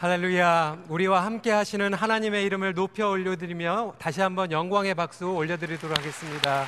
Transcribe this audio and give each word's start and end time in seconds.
할렐루야. 0.00 0.84
우리와 0.88 1.24
함께 1.24 1.50
하시는 1.50 1.92
하나님의 1.92 2.44
이름을 2.44 2.72
높여 2.72 3.08
올려드리며 3.08 3.94
다시 3.98 4.20
한번 4.20 4.52
영광의 4.52 4.94
박수 4.94 5.26
올려드리도록 5.28 5.98
하겠습니다. 5.98 6.66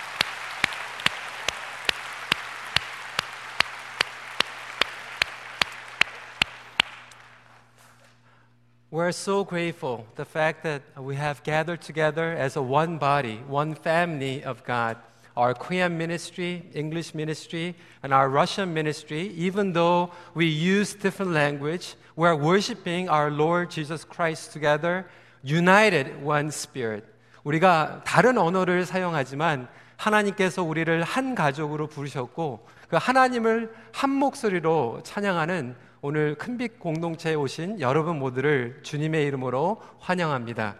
We're 8.90 9.10
so 9.10 9.46
grateful 9.46 10.06
the 10.16 10.26
fact 10.28 10.64
that 10.64 10.82
we 11.00 11.14
have 11.14 11.44
gathered 11.44 11.80
together 11.80 12.36
as 12.36 12.58
a 12.58 12.60
one 12.60 12.98
body, 12.98 13.44
one 13.48 13.76
family 13.76 14.42
of 14.44 14.64
God. 14.66 14.96
Our 15.36 15.54
Korean 15.54 15.96
ministry, 15.96 16.62
English 16.74 17.14
ministry, 17.14 17.74
and 18.02 18.12
our 18.12 18.28
Russian 18.28 18.72
ministry, 18.72 19.32
even 19.36 19.72
though 19.72 20.10
we 20.34 20.46
use 20.46 20.94
different 20.94 21.32
language, 21.32 21.94
we're 22.16 22.34
worshiping 22.34 23.08
our 23.08 23.30
Lord 23.30 23.70
Jesus 23.70 24.04
Christ 24.04 24.52
together, 24.52 25.06
united 25.42 26.22
one 26.22 26.48
spirit. 26.48 27.04
우리가 27.44 28.02
다른 28.04 28.36
언어를 28.36 28.84
사용하지만 28.84 29.68
하나님께서 29.96 30.62
우리를 30.62 31.02
한 31.02 31.34
가족으로 31.34 31.86
부르셨고 31.86 32.66
그 32.88 32.96
하나님을 32.96 33.72
한 33.92 34.10
목소리로 34.10 35.00
찬양하는 35.04 35.76
오늘 36.02 36.34
큰빛 36.34 36.80
공동체에 36.80 37.34
오신 37.34 37.80
여러분 37.80 38.18
모두를 38.18 38.80
주님의 38.82 39.26
이름으로 39.26 39.82
환영합니다. 39.98 40.76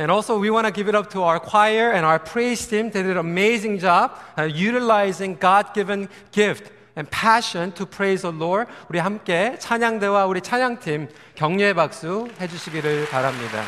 And 0.00 0.10
also, 0.10 0.38
we 0.38 0.50
want 0.50 0.66
to 0.66 0.72
give 0.72 0.88
it 0.88 0.94
up 0.94 1.08
to 1.10 1.22
our 1.22 1.40
choir 1.40 1.90
and 1.90 2.04
our 2.04 2.18
praise 2.18 2.66
team. 2.66 2.90
They 2.90 3.02
did 3.02 3.12
an 3.12 3.18
amazing 3.18 3.78
job 3.78 4.12
uh, 4.36 4.42
utilizing 4.42 5.36
God 5.36 5.72
given 5.72 6.08
gift 6.32 6.70
and 6.96 7.10
passion 7.10 7.72
to 7.72 7.86
praise 7.86 8.22
the 8.22 8.32
Lord. 8.32 8.68
우리 8.90 8.98
함께 8.98 9.56
찬양대와 9.58 10.26
우리 10.26 10.40
찬양팀 10.42 11.08
격려의 11.34 11.74
박수 11.74 12.28
해주시기를 12.40 13.08
바랍니다. 13.08 13.64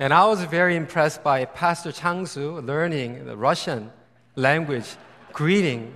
And 0.00 0.14
I 0.14 0.24
was 0.24 0.42
very 0.44 0.76
impressed 0.76 1.22
by 1.22 1.44
Pastor 1.44 1.92
Changsu 1.92 2.66
learning 2.66 3.26
the 3.26 3.36
Russian 3.36 3.92
language 4.34 4.96
greeting 5.34 5.92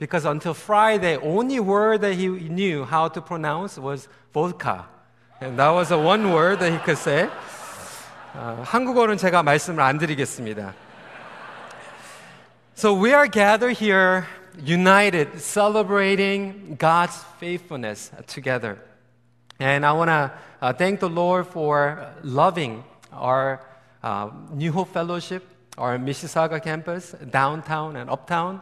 because 0.00 0.24
until 0.24 0.54
Friday, 0.54 1.16
only 1.16 1.60
word 1.60 2.02
that 2.02 2.14
he 2.14 2.28
knew 2.28 2.84
how 2.84 3.08
to 3.08 3.20
pronounce 3.20 3.78
was 3.78 4.08
vodka. 4.32 4.86
And 5.40 5.58
that 5.58 5.70
was 5.70 5.88
the 5.88 5.98
one 5.98 6.32
word 6.32 6.60
that 6.60 6.72
he 6.72 6.78
could 6.78 6.98
say. 6.98 7.28
어, 8.34 8.62
한국어는 8.64 9.16
제가 9.16 9.42
말씀을 9.42 9.82
안 9.82 9.98
드리겠습니다. 9.98 10.74
So 12.74 12.92
we 12.92 13.14
are 13.14 13.26
gathered 13.26 13.78
here, 13.78 14.26
united, 14.62 15.40
celebrating 15.40 16.76
God's 16.78 17.24
faithfulness 17.40 18.10
together. 18.26 18.76
And 19.58 19.86
I 19.86 19.92
want 19.92 20.08
to 20.10 20.30
uh, 20.60 20.72
thank 20.74 21.00
the 21.00 21.08
Lord 21.08 21.46
for 21.46 22.12
loving 22.22 22.84
our 23.10 23.62
uh, 24.02 24.28
New 24.52 24.72
Hope 24.72 24.92
Fellowship, 24.92 25.42
our 25.78 25.96
Mississauga 25.96 26.62
campus, 26.62 27.14
downtown 27.30 27.96
and 27.96 28.10
uptown. 28.10 28.60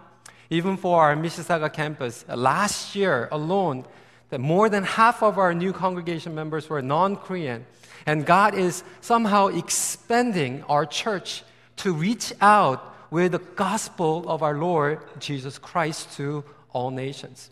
Even 0.50 0.78
for 0.78 1.02
our 1.02 1.16
Mississauga 1.16 1.72
campus, 1.72 2.26
uh, 2.28 2.36
last 2.36 2.96
year 2.96 3.30
alone, 3.32 3.86
that 4.30 4.40
more 4.40 4.70
than 4.70 4.84
half 4.84 5.22
of 5.22 5.38
our 5.38 5.54
new 5.54 5.74
congregation 5.74 6.34
members 6.36 6.70
were 6.70 6.82
non-Korean. 6.82 7.66
And 8.06 8.26
God 8.26 8.56
is 8.56 8.84
somehow 9.02 9.48
expanding 9.48 10.64
our 10.70 10.86
church 10.86 11.44
to 11.78 11.94
reach 11.94 12.34
out 12.42 12.96
with 13.12 13.32
the 13.32 13.40
gospel 13.40 14.28
of 14.28 14.44
our 14.44 14.58
Lord 14.58 15.00
Jesus 15.20 15.58
Christ 15.58 16.16
to 16.18 16.44
all 16.72 16.92
nations. 16.92 17.50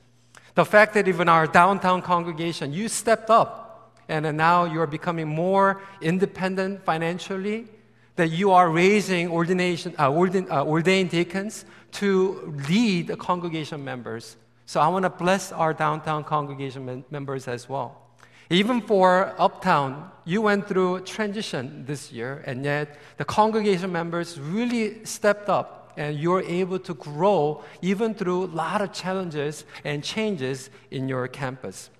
The 0.55 0.65
fact 0.65 0.93
that 0.93 1.07
even 1.07 1.29
our 1.29 1.47
downtown 1.47 2.01
congregation, 2.01 2.73
you 2.73 2.87
stepped 2.87 3.29
up 3.29 3.93
and 4.09 4.37
now 4.37 4.65
you're 4.65 4.87
becoming 4.87 5.27
more 5.27 5.81
independent 6.01 6.83
financially, 6.83 7.67
that 8.15 8.29
you 8.29 8.51
are 8.51 8.69
raising 8.69 9.29
ordination, 9.29 9.93
uh, 9.99 10.09
uh, 10.09 10.63
ordained 10.63 11.09
deacons 11.09 11.65
to 11.96 12.54
lead 12.68 13.08
the 13.08 13.16
congregation 13.16 13.84
members. 13.84 14.36
So 14.66 14.80
I 14.80 14.88
want 14.88 15.04
to 15.04 15.10
bless 15.10 15.52
our 15.52 15.74
downtown 15.74 16.24
congregation 16.24 17.04
members 17.10 17.48
as 17.48 17.68
well. 17.68 17.98
Even 18.50 18.80
for 18.82 19.34
Uptown, 19.38 20.10
you 20.24 20.42
went 20.42 20.68
through 20.68 21.00
transition 21.00 21.84
this 21.86 22.12
year, 22.12 22.42
and 22.46 22.64
yet 22.64 22.98
the 23.16 23.24
congregation 23.24 23.90
members 23.90 24.38
really 24.38 25.04
stepped 25.04 25.48
up, 25.48 25.92
and 25.96 26.18
you're 26.18 26.42
able 26.42 26.78
to 26.78 26.94
grow 26.94 27.62
even 27.80 28.14
through 28.14 28.44
a 28.44 28.52
lot 28.54 28.80
of 28.82 28.92
challenges 28.92 29.64
and 29.84 30.02
changes 30.02 30.70
in 30.90 31.08
your 31.08 31.28
campus. 31.28 31.90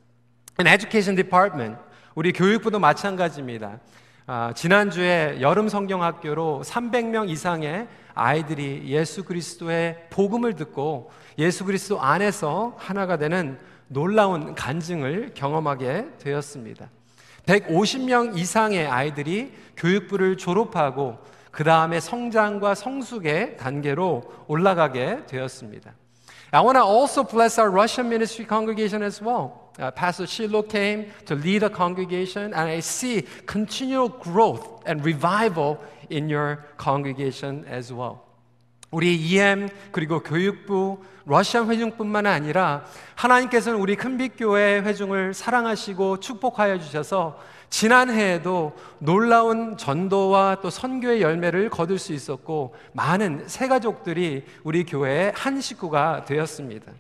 In 0.59 0.67
education 0.67 1.15
department, 1.15 1.79
우리 2.15 2.33
교육부도 2.33 2.79
마찬가지입니다. 2.79 3.81
아, 4.27 4.53
지난주에 4.55 5.39
여름 5.41 5.69
성경학교로 5.69 6.63
300명 6.65 7.29
이상의 7.31 7.89
아이들이 8.18 8.84
예수 8.88 9.24
그리스도의 9.24 10.08
복음을 10.10 10.56
듣고 10.56 11.12
예수 11.38 11.64
그리스도 11.66 12.02
안에서 12.02 12.74
하나가 12.78 13.18
되는 13.18 13.58
놀라운 13.88 14.56
간증을 14.56 15.32
경험하게 15.34 16.08
되었습니다. 16.20 16.90
150명 17.46 18.38
이상의 18.38 18.88
아이들이 18.88 19.54
교육부를 19.78 20.38
졸업하고 20.38 21.18
그 21.52 21.64
다음에 21.64 22.00
성장과 22.00 22.76
성숙의 22.76 23.58
단계로 23.58 24.24
올라가게 24.48 25.26
되었습니다. 25.28 25.94
I 26.52 26.62
want 26.62 26.78
to 26.78 26.86
also 26.86 27.24
bless 27.24 27.60
our 27.60 27.70
Russian 27.70 28.08
ministry 28.08 28.46
congregation 28.48 29.04
as 29.04 29.22
well. 29.22 29.68
Uh, 29.80 29.92
Pastor 29.92 30.26
Shilo 30.26 30.68
came 30.68 31.12
to 31.26 31.36
lead 31.36 31.64
a 31.64 31.70
congregation, 31.70 32.54
and 32.54 32.70
I 32.70 32.80
see 32.80 33.24
continual 33.46 34.10
growth 34.10 34.82
and 34.88 35.04
revival 35.04 35.78
in 36.12 36.30
your 36.30 36.58
congregation 36.82 37.66
as 37.70 37.94
well. 37.94 38.18
우리 38.90 39.16
EM 39.16 39.68
그리고 39.92 40.22
교육부 40.22 41.00
러시안 41.26 41.70
회중뿐만 41.70 42.26
아니라 42.26 42.86
하나님께서는 43.16 43.80
우리 43.80 43.98
큰빛교회 43.98 44.80
회중을 44.80 45.34
사랑하시고 45.34 46.22
축복하여 46.22 46.80
주셔서 46.80 47.38
지난해에도 47.70 48.74
놀라운 49.00 49.76
전도와 49.76 50.60
또 50.62 50.70
선교의 50.70 51.22
열매를 51.22 51.70
거둘 51.70 52.00
수 52.00 52.14
있었고 52.14 52.76
많은 52.94 53.44
새 53.48 53.68
가족들이 53.68 54.46
우리 54.64 54.86
교회의 54.86 55.34
한 55.36 55.60
식구가 55.60 56.24
되었습니다. 56.24 56.94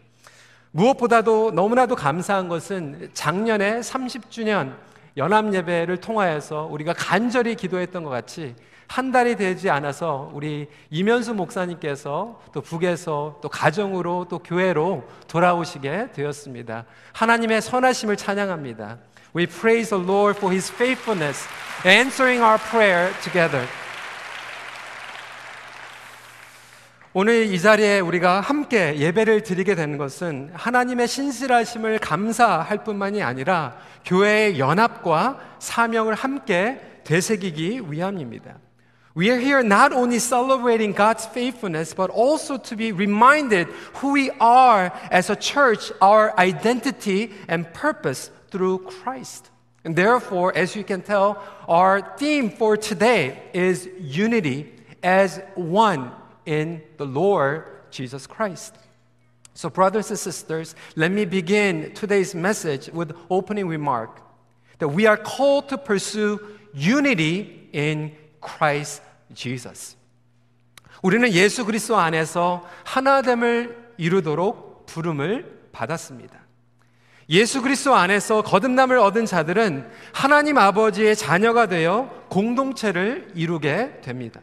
무엇보다도 0.71 1.51
너무나도 1.51 1.95
감사한 1.95 2.49
것은 2.49 3.09
작년에 3.13 3.79
30주년 3.79 4.75
연합 5.15 5.53
예배를 5.53 5.97
통하여서 5.97 6.67
우리가 6.69 6.93
간절히 6.93 7.55
기도했던 7.55 8.03
것 8.03 8.09
같이 8.09 8.55
한 8.87 9.11
달이 9.11 9.35
되지 9.35 9.69
않아서 9.69 10.31
우리 10.33 10.67
이면수 10.89 11.33
목사님께서 11.33 12.41
또 12.53 12.61
북에서 12.61 13.39
또 13.41 13.49
가정으로 13.49 14.27
또 14.29 14.39
교회로 14.39 15.03
돌아오시게 15.27 16.11
되었습니다. 16.13 16.85
하나님의 17.13 17.61
선하심을 17.61 18.15
찬양합니다. 18.15 18.97
We 19.35 19.45
praise 19.45 19.89
the 19.89 20.03
Lord 20.03 20.37
for 20.37 20.53
his 20.53 20.71
faithfulness, 20.71 21.47
answering 21.85 22.41
our 22.41 22.57
prayer 22.57 23.13
together. 23.21 23.67
오늘 27.13 27.45
이 27.45 27.59
자리에 27.59 27.99
우리가 27.99 28.41
함께 28.41 28.95
예배를 28.97 29.41
드리게 29.41 29.75
되는 29.75 29.97
것은 29.97 30.51
하나님의 30.53 31.07
신실하심을 31.07 31.99
감사할 31.99 32.83
뿐만이 32.83 33.23
아니라 33.23 33.75
교회의 34.05 34.59
연합과 34.59 35.39
사명을 35.59 36.13
함께 36.13 36.79
되새기기 37.03 37.81
위함입니다. 37.89 38.66
We 39.17 39.31
are 39.31 39.39
here 39.39 39.63
not 39.63 39.93
only 39.93 40.19
celebrating 40.19 40.91
God's 40.91 41.25
faithfulness, 41.25 41.91
but 41.91 42.11
also 42.11 42.59
to 42.59 42.75
be 42.75 42.91
reminded 42.91 43.65
who 43.95 44.11
we 44.11 44.29
are 44.39 44.93
as 45.09 45.31
a 45.31 45.35
church, 45.35 45.91
our 45.99 46.39
identity 46.39 47.31
and 47.47 47.73
purpose 47.73 48.29
through 48.51 48.77
Christ. 48.77 49.49
And 49.83 49.95
therefore, 49.95 50.55
as 50.55 50.75
you 50.75 50.83
can 50.83 51.01
tell, 51.01 51.43
our 51.67 52.15
theme 52.17 52.51
for 52.51 52.77
today 52.77 53.41
is 53.53 53.89
unity 53.99 54.71
as 55.01 55.41
one 55.55 56.11
in 56.45 56.83
the 56.97 57.07
Lord 57.07 57.65
Jesus 57.89 58.27
Christ. 58.27 58.75
So, 59.55 59.71
brothers 59.71 60.11
and 60.11 60.19
sisters, 60.19 60.75
let 60.95 61.11
me 61.11 61.25
begin 61.25 61.91
today's 61.95 62.35
message 62.35 62.87
with 62.89 63.17
opening 63.31 63.67
remark 63.67 64.21
that 64.77 64.89
we 64.89 65.07
are 65.07 65.17
called 65.17 65.69
to 65.69 65.79
pursue 65.79 66.39
unity 66.71 67.67
in 67.73 68.15
Christ 68.47 69.03
Jesus. 69.33 69.97
우리는 71.01 71.31
예수 71.31 71.65
그리스도 71.65 71.97
안에서 71.97 72.65
하나됨을 72.83 73.93
이루도록 73.97 74.85
부름을 74.85 75.69
받았습니다. 75.71 76.47
예수 77.29 77.61
그리스도 77.61 77.93
안에서 77.93 78.41
거듭남을 78.41 78.97
얻은 78.97 79.25
자들은 79.25 79.89
하나님 80.13 80.57
아버지의 80.57 81.15
자녀가 81.15 81.67
되어 81.67 82.09
공동체를 82.29 83.31
이루게 83.35 83.99
됩니다. 84.01 84.41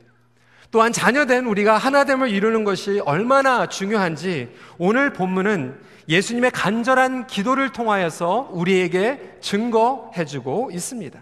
또한 0.70 0.92
자녀된 0.92 1.46
우리가 1.46 1.78
하나됨을 1.78 2.28
이루는 2.28 2.64
것이 2.64 3.00
얼마나 3.04 3.68
중요한지 3.68 4.52
오늘 4.76 5.12
본문은 5.12 5.80
예수님의 6.08 6.50
간절한 6.50 7.26
기도를 7.28 7.70
통하여서 7.72 8.50
우리에게 8.52 9.38
증거해주고 9.40 10.70
있습니다. 10.72 11.20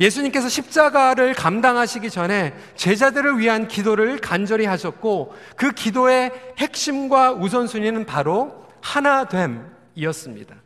예수님께서 0.00 0.48
십자가를 0.48 1.34
감당하시기 1.34 2.10
전에 2.10 2.54
제자들을 2.76 3.38
위한 3.38 3.68
기도를 3.68 4.18
간절히 4.18 4.66
하셨고 4.66 5.34
그 5.56 5.72
기도의 5.72 6.32
핵심과 6.58 7.32
우선순위는 7.32 8.06
바로 8.06 8.66
하나됨이었습니다. 8.80 10.56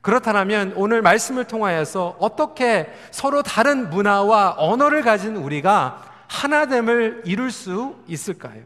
그렇다면 0.00 0.72
오늘 0.76 1.00
말씀을 1.00 1.44
통하여서 1.44 2.16
어떻게 2.18 2.92
서로 3.10 3.42
다른 3.42 3.88
문화와 3.88 4.56
언어를 4.58 5.02
가진 5.02 5.36
우리가 5.36 6.02
하나됨을 6.26 7.22
이룰 7.24 7.50
수 7.50 7.96
있을까요? 8.08 8.62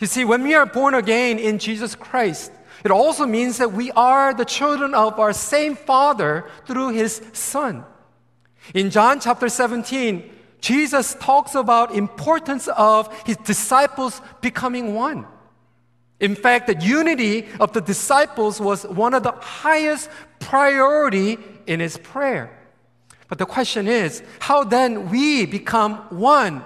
You 0.00 0.06
see, 0.06 0.24
when 0.24 0.44
we 0.44 0.54
are 0.54 0.70
born 0.70 0.94
again 0.94 1.38
in 1.38 1.58
Jesus 1.58 1.96
Christ, 1.96 2.52
it 2.84 2.92
also 2.92 3.26
means 3.26 3.58
that 3.58 3.76
we 3.76 3.90
are 3.96 4.34
the 4.34 4.46
children 4.46 4.94
of 4.94 5.18
our 5.18 5.32
same 5.32 5.76
Father 5.76 6.44
through 6.66 6.94
His 6.94 7.20
Son. 7.32 7.84
In 8.74 8.90
John 8.90 9.20
chapter 9.20 9.48
17, 9.48 10.30
Jesus 10.60 11.16
talks 11.20 11.54
about 11.54 11.94
importance 11.94 12.68
of 12.68 13.12
His 13.24 13.36
disciples 13.38 14.20
becoming 14.40 14.94
one. 14.94 15.26
In 16.20 16.34
fact, 16.34 16.66
the 16.66 16.76
unity 16.76 17.46
of 17.58 17.72
the 17.72 17.80
disciples 17.80 18.60
was 18.60 18.84
one 18.84 19.14
of 19.14 19.22
the 19.22 19.32
highest 19.32 20.10
priority 20.38 21.38
in 21.66 21.80
his 21.80 21.96
prayer. 21.96 22.56
But 23.28 23.38
the 23.38 23.46
question 23.46 23.88
is, 23.88 24.22
how 24.38 24.64
then 24.64 25.08
we 25.08 25.46
become 25.46 25.94
one? 26.10 26.62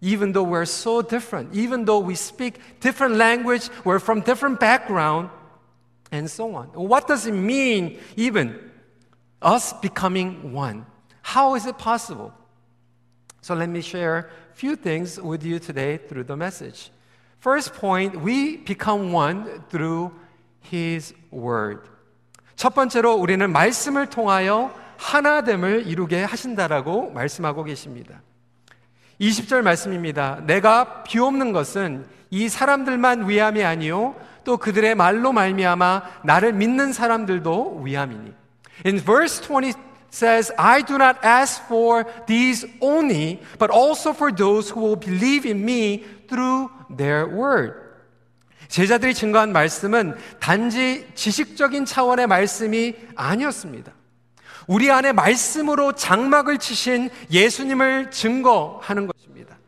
Even 0.00 0.32
though 0.32 0.44
we're 0.44 0.66
so 0.66 1.02
different, 1.02 1.52
even 1.54 1.84
though 1.84 1.98
we 1.98 2.14
speak 2.14 2.60
different 2.80 3.16
language, 3.16 3.70
we're 3.84 3.98
from 3.98 4.20
different 4.20 4.60
background, 4.60 5.30
and 6.12 6.30
so 6.30 6.54
on. 6.54 6.66
What 6.68 7.08
does 7.08 7.26
it 7.26 7.32
mean, 7.32 7.98
even 8.14 8.70
us 9.42 9.72
becoming 9.72 10.52
one? 10.52 10.86
How 11.24 11.56
is 11.56 11.66
it 11.66 11.78
possible? 11.78 12.32
So 13.40 13.54
let 13.54 13.68
me 13.68 13.80
share 13.80 14.18
a 14.18 14.54
few 14.54 14.76
things 14.76 15.20
with 15.20 15.44
you 15.44 15.58
today 15.58 15.98
through 15.98 16.24
the 16.24 16.36
message. 16.36 16.90
First 17.40 17.74
point, 17.74 18.16
we 18.22 18.58
become 18.58 19.12
one 19.12 19.64
through 19.68 20.12
His 20.72 21.14
Word. 21.32 21.80
첫 22.56 22.74
번째로 22.74 23.14
우리는 23.14 23.50
말씀을 23.50 24.08
통하여 24.08 24.72
하나됨을 24.96 25.86
이루게 25.86 26.22
하신다라고 26.22 27.10
말씀하고 27.10 27.64
계십니다. 27.64 28.22
20절 29.20 29.62
말씀입니다. 29.62 30.40
내가 30.46 31.02
비옵는 31.02 31.52
것은 31.52 32.06
이 32.30 32.48
사람들만 32.48 33.28
위함이 33.28 33.62
아니요 33.62 34.16
또 34.44 34.56
그들의 34.56 34.94
말로 34.94 35.32
말미암아 35.32 36.02
나를 36.24 36.52
믿는 36.52 36.92
사람들도 36.92 37.82
위함이니. 37.82 38.32
In 38.86 38.98
verse 39.00 39.42
20 39.42 39.93
says, 40.14 40.52
I 40.56 40.82
do 40.82 40.96
not 40.96 41.18
ask 41.24 41.66
for 41.66 42.06
these 42.26 42.64
only, 42.80 43.40
but 43.58 43.70
also 43.70 44.12
for 44.12 44.30
those 44.30 44.70
who 44.70 44.80
will 44.80 44.96
believe 44.96 45.44
in 45.44 45.64
me 45.64 46.04
through 46.28 46.70
their 46.96 47.26
word. 47.26 47.74
제자들이 48.68 49.12
증거한 49.12 49.52
말씀은 49.52 50.14
단지 50.40 51.06
지식적인 51.14 51.84
차원의 51.84 52.28
말씀이 52.28 52.94
아니었습니다. 53.16 53.92
우리 54.66 54.90
안에 54.90 55.12
말씀으로 55.12 55.92
장막을 55.92 56.58
치신 56.58 57.10
예수님을 57.30 58.10
증거하는 58.10 59.08
것입니다. 59.08 59.58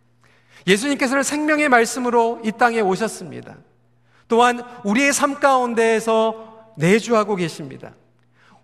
예수님께서는 0.66 1.22
생명의 1.22 1.68
말씀으로 1.68 2.40
이 2.44 2.52
땅에 2.52 2.80
오셨습니다. 2.80 3.56
또한 4.28 4.62
우리의 4.84 5.12
삶 5.12 5.34
가운데에서 5.34 6.72
내주하고 6.76 7.36
계십니다. 7.36 7.92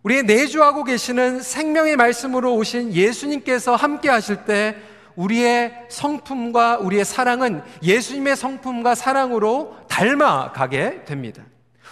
우리의 0.03 0.25
내주하고 0.25 0.85
계시는 0.85 1.41
생명의 1.41 1.97
말씀으로 1.97 2.55
오신 2.57 2.93
예수님께서 2.93 3.77
함께 3.77 4.09
하실 4.09 4.45
때 4.45 4.77
우리의 5.15 5.87
성품과 5.89 6.79
우리의 6.79 7.05
사랑은 7.05 7.63
예수님의 7.83 8.37
성품과 8.37 8.95
사랑으로 8.95 9.77
닮아가게 9.89 11.05
됩니다. 11.05 11.45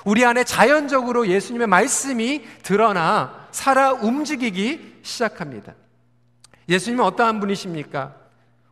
우리 0.04 0.24
안에 0.24 0.44
자연적으로 0.44 1.28
예수님의 1.28 1.66
말씀이 1.66 2.42
드러나 2.62 3.48
살아 3.50 3.92
움직이기 3.92 5.00
시작합니다. 5.02 5.74
예수님은 6.68 7.04
어떠한 7.04 7.40
분이십니까? 7.40 8.16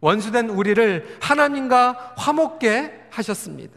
원수된 0.00 0.48
우리를 0.48 1.18
하나님과 1.20 2.14
화목게 2.16 3.08
하셨습니다. 3.10 3.76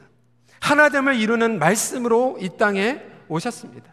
하나됨을 0.60 1.16
이루는 1.16 1.60
말씀으로 1.60 2.38
이 2.40 2.50
땅에 2.58 3.02
오셨습니다. 3.28 3.92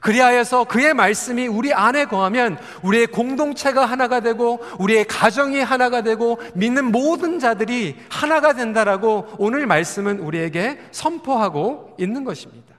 그리하여서 0.00 0.64
그의 0.64 0.94
말씀이 0.94 1.46
우리 1.46 1.72
안에 1.72 2.06
거하면 2.06 2.58
우리의 2.82 3.08
공동체가 3.08 3.84
하나가 3.84 4.20
되고 4.20 4.60
우리의 4.78 5.04
가정이 5.04 5.60
하나가 5.60 6.02
되고 6.02 6.40
믿는 6.54 6.86
모든 6.86 7.38
자들이 7.38 7.96
하나가 8.08 8.52
된다라고 8.54 9.28
오늘 9.38 9.66
말씀은 9.66 10.18
우리에게 10.18 10.80
선포하고 10.90 11.94
있는 11.98 12.24
것입니다. 12.24 12.72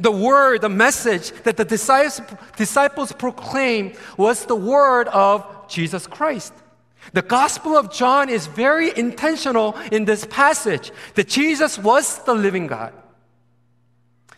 The 0.00 0.16
word, 0.16 0.60
the 0.60 0.72
message 0.72 1.32
that 1.42 1.56
the 1.56 1.66
disciples 1.66 3.12
proclaimed 3.12 3.98
was 4.16 4.46
the 4.46 4.56
word 4.56 5.08
of 5.08 5.44
Jesus 5.68 6.06
Christ. 6.08 6.54
The 7.12 7.22
Gospel 7.22 7.76
of 7.76 7.90
John 7.90 8.28
is 8.28 8.46
very 8.46 8.96
intentional 8.96 9.74
in 9.90 10.04
this 10.04 10.24
passage 10.26 10.92
that 11.14 11.28
Jesus 11.28 11.78
was 11.78 12.22
the 12.24 12.34
living 12.34 12.68
God. 12.68 12.92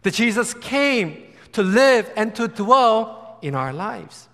That 0.05 0.15
Jesus 0.15 0.55
came 0.55 1.32
to 1.54 1.64
live 1.64 2.12
and 2.16 2.34
to 2.36 2.48
dwell 2.48 3.38
in 3.42 3.56
our 3.56 3.74
lives. 3.74 4.28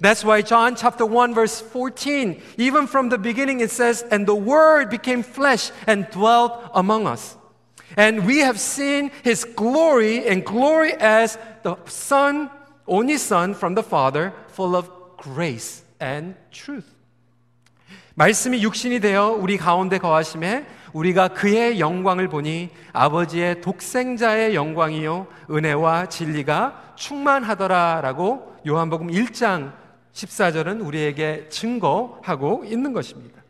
That's 0.00 0.24
why 0.24 0.42
John 0.42 0.74
chapter 0.74 1.06
1 1.06 1.32
verse 1.32 1.60
14, 1.60 2.42
even 2.58 2.86
from 2.88 3.08
the 3.08 3.18
beginning 3.18 3.60
it 3.60 3.70
says, 3.70 4.02
and 4.10 4.26
the 4.26 4.34
word 4.34 4.90
became 4.90 5.22
flesh 5.22 5.70
and 5.86 6.10
dwelt 6.10 6.70
among 6.74 7.06
us. 7.06 7.36
And 7.96 8.26
we 8.26 8.38
have 8.38 8.58
seen 8.58 9.10
his 9.22 9.44
glory 9.44 10.26
and 10.26 10.44
glory 10.44 10.94
as 10.94 11.38
the 11.62 11.76
son, 11.86 12.50
only 12.86 13.16
son 13.16 13.54
from 13.54 13.74
the 13.74 13.82
father, 13.82 14.32
full 14.48 14.74
of 14.74 14.90
grace 15.16 15.82
and 16.00 16.34
truth. 16.50 16.86
말씀이 18.14 18.60
육신이 18.60 19.00
되어 19.00 19.30
우리 19.30 19.56
가운데 19.56 19.98
거하심에 19.98 20.66
우리가 20.97 21.27
그의 21.29 21.79
영광을 21.79 22.27
보니 22.27 22.69
아버지의 22.91 23.61
독생자의 23.61 24.55
영광이요 24.55 25.27
은혜와 25.51 26.07
진리가 26.07 26.93
충만하더라라고 26.95 28.55
요한복음 28.67 29.07
1장 29.09 29.73
14절은 30.13 30.83
우리에게 30.83 31.49
증거하고 31.49 32.63
있는 32.65 32.93
것입니다. 32.93 33.43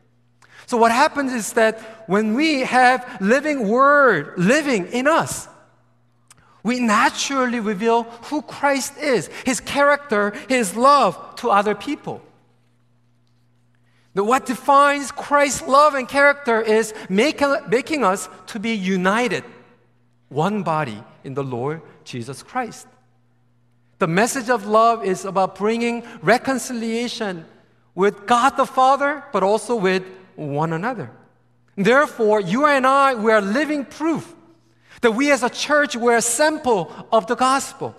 So 0.68 0.78
what 0.78 0.94
happens 0.94 1.34
is 1.34 1.54
that 1.54 1.80
when 2.10 2.38
we 2.38 2.64
have 2.64 3.06
living 3.22 3.72
word 3.72 4.34
living 4.38 4.94
in 4.94 5.08
us 5.08 5.48
we 6.66 6.82
naturally 6.82 7.62
reveal 7.62 8.04
who 8.30 8.42
Christ 8.42 8.98
is, 8.98 9.30
his 9.46 9.62
character, 9.62 10.34
his 10.50 10.76
love 10.76 11.16
to 11.38 11.50
other 11.50 11.74
people. 11.74 12.20
But 14.18 14.24
what 14.24 14.48
defines 14.48 15.12
Christ's 15.12 15.68
love 15.68 15.94
and 15.94 16.10
character 16.10 16.60
is 16.60 16.92
making, 17.08 17.56
making 17.70 18.04
us 18.04 18.28
to 18.48 18.60
be 18.60 18.72
united, 18.72 19.44
one 20.30 20.64
body 20.64 21.04
in 21.24 21.36
the 21.36 21.44
Lord 21.44 21.84
Jesus 22.04 22.42
Christ. 22.42 22.88
The 24.00 24.08
message 24.08 24.50
of 24.50 24.66
love 24.66 25.06
is 25.06 25.24
about 25.24 25.56
bringing 25.56 26.04
reconciliation 26.24 27.46
with 27.94 28.26
God 28.26 28.58
the 28.58 28.66
Father, 28.66 29.24
but 29.32 29.44
also 29.44 29.76
with 29.76 30.04
one 30.36 30.74
another. 30.74 31.12
Therefore, 31.76 32.42
you 32.42 32.66
and 32.66 32.88
I, 32.88 33.14
we 33.14 33.32
are 33.32 33.40
living 33.40 33.86
proof 33.86 34.34
that 35.02 35.12
we 35.12 35.32
as 35.32 35.44
a 35.44 35.50
church, 35.52 35.96
we're 35.96 36.18
a 36.18 36.24
sample 36.24 36.92
of 37.12 37.28
the 37.28 37.36
gospel 37.36 37.96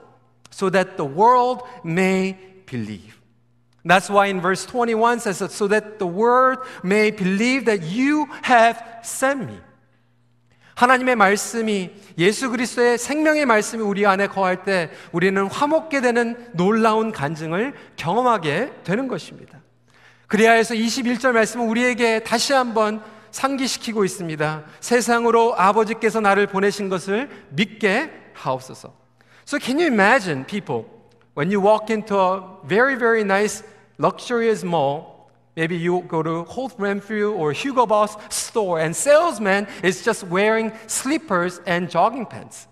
so 0.50 0.68
that 0.68 0.96
the 0.96 1.04
world 1.04 1.62
may 1.84 2.36
believe. 2.66 3.17
That's 3.88 4.10
why 4.10 4.26
in 4.28 4.42
verse 4.42 4.66
21 4.66 5.20
says, 5.20 5.38
so 5.50 5.66
that 5.68 5.98
the 5.98 6.06
world 6.06 6.58
may 6.84 7.10
believe 7.10 7.64
that 7.64 7.82
you 7.84 8.26
have 8.44 8.78
sent 9.02 9.46
me. 9.46 9.58
하나님의 10.74 11.16
말씀이 11.16 11.90
예수 12.18 12.50
그리스도의 12.50 12.98
생명의 12.98 13.46
말씀이 13.46 13.82
우리 13.82 14.06
안에 14.06 14.28
거할 14.28 14.62
때 14.62 14.90
우리는 15.10 15.44
화목게 15.46 16.02
되는 16.02 16.36
놀라운 16.52 17.10
간증을 17.12 17.72
경험하게 17.96 18.74
되는 18.84 19.08
것입니다. 19.08 19.58
그래야 20.26 20.52
해서 20.52 20.74
21절 20.74 21.32
말씀은 21.32 21.66
우리에게 21.66 22.22
다시 22.22 22.52
한번 22.52 23.02
상기시키고 23.30 24.04
있습니다. 24.04 24.64
세상으로 24.80 25.54
아버지께서 25.56 26.20
나를 26.20 26.46
보내신 26.46 26.90
것을 26.90 27.30
믿게 27.48 28.12
하옵소서. 28.34 28.92
So 29.46 29.58
can 29.58 29.78
you 29.78 29.86
imagine 29.86 30.44
people 30.44 30.84
when 31.36 31.50
you 31.50 31.64
walk 31.64 31.90
into 31.90 32.16
a 32.16 32.40
very 32.68 32.96
very 32.96 33.22
nice 33.22 33.64
luxurious 33.98 34.64
mall, 34.64 35.18
Maybe 35.58 35.76
you 35.76 36.02
go 36.02 36.22
to 36.22 36.44
Holt 36.44 36.72
Renfrew 36.78 37.32
or 37.32 37.50
Hugo 37.50 37.84
Boss 37.84 38.14
store 38.32 38.78
and 38.78 38.94
salesman 38.94 39.66
is 39.82 40.04
just 40.04 40.22
wearing 40.22 40.70
slippers 40.86 41.60
and 41.66 41.90
jogging 41.90 42.26
pants. 42.26 42.68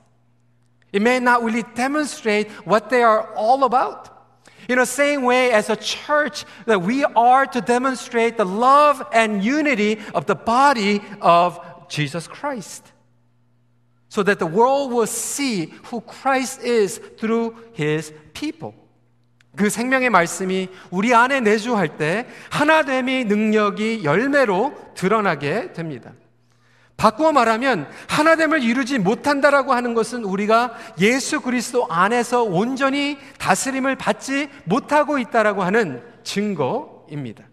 It 0.92 1.02
may 1.02 1.18
not 1.18 1.42
really 1.42 1.64
demonstrate 1.74 2.48
what 2.64 2.88
they 2.88 3.02
are 3.02 3.34
all 3.34 3.64
about. 3.64 4.28
In 4.68 4.78
the 4.78 4.86
same 4.86 5.22
way 5.22 5.50
as 5.50 5.68
a 5.68 5.74
church 5.74 6.44
that 6.66 6.80
we 6.80 7.02
are 7.02 7.44
to 7.46 7.60
demonstrate 7.60 8.36
the 8.36 8.46
love 8.46 9.04
and 9.12 9.42
unity 9.42 9.98
of 10.14 10.26
the 10.26 10.36
body 10.36 11.02
of 11.20 11.58
Jesus 11.88 12.28
Christ. 12.28 12.92
So 14.10 14.22
that 14.22 14.38
the 14.38 14.46
world 14.46 14.92
will 14.92 15.08
see 15.08 15.74
who 15.86 16.02
Christ 16.02 16.62
is 16.62 16.98
through 17.18 17.56
his 17.72 18.12
people. 18.32 18.76
그 19.56 19.70
생명의 19.70 20.10
말씀이 20.10 20.68
우리 20.90 21.14
안에 21.14 21.40
내주할 21.40 21.96
때 21.96 22.26
하나됨의 22.50 23.24
능력이 23.24 24.04
열매로 24.04 24.74
드러나게 24.94 25.72
됩니다. 25.72 26.12
바꾸어 26.96 27.32
말하면 27.32 27.88
하나됨을 28.08 28.62
이루지 28.62 28.98
못한다라고 28.98 29.74
하는 29.74 29.92
것은 29.92 30.24
우리가 30.24 30.74
예수 31.00 31.40
그리스도 31.40 31.86
안에서 31.90 32.42
온전히 32.42 33.18
다스림을 33.38 33.96
받지 33.96 34.48
못하고 34.64 35.18
있다라고 35.18 35.62
하는 35.62 36.02
증거입니다. 36.22 37.44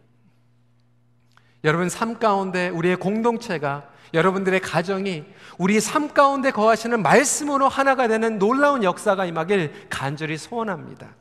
여러분 1.65 1.89
삶 1.89 2.19
가운데 2.19 2.69
우리의 2.69 2.97
공동체가 2.97 3.89
여러분들의 4.13 4.59
가정이 4.61 5.25
우리 5.57 5.79
삶 5.79 6.13
가운데 6.13 6.51
거하시는 6.51 7.01
말씀으로 7.01 7.67
하나가 7.67 8.07
되는 8.07 8.37
놀라운 8.37 8.83
역사가 8.83 9.25
임하길 9.25 9.87
간절히 9.89 10.37
소원합니다. 10.37 11.15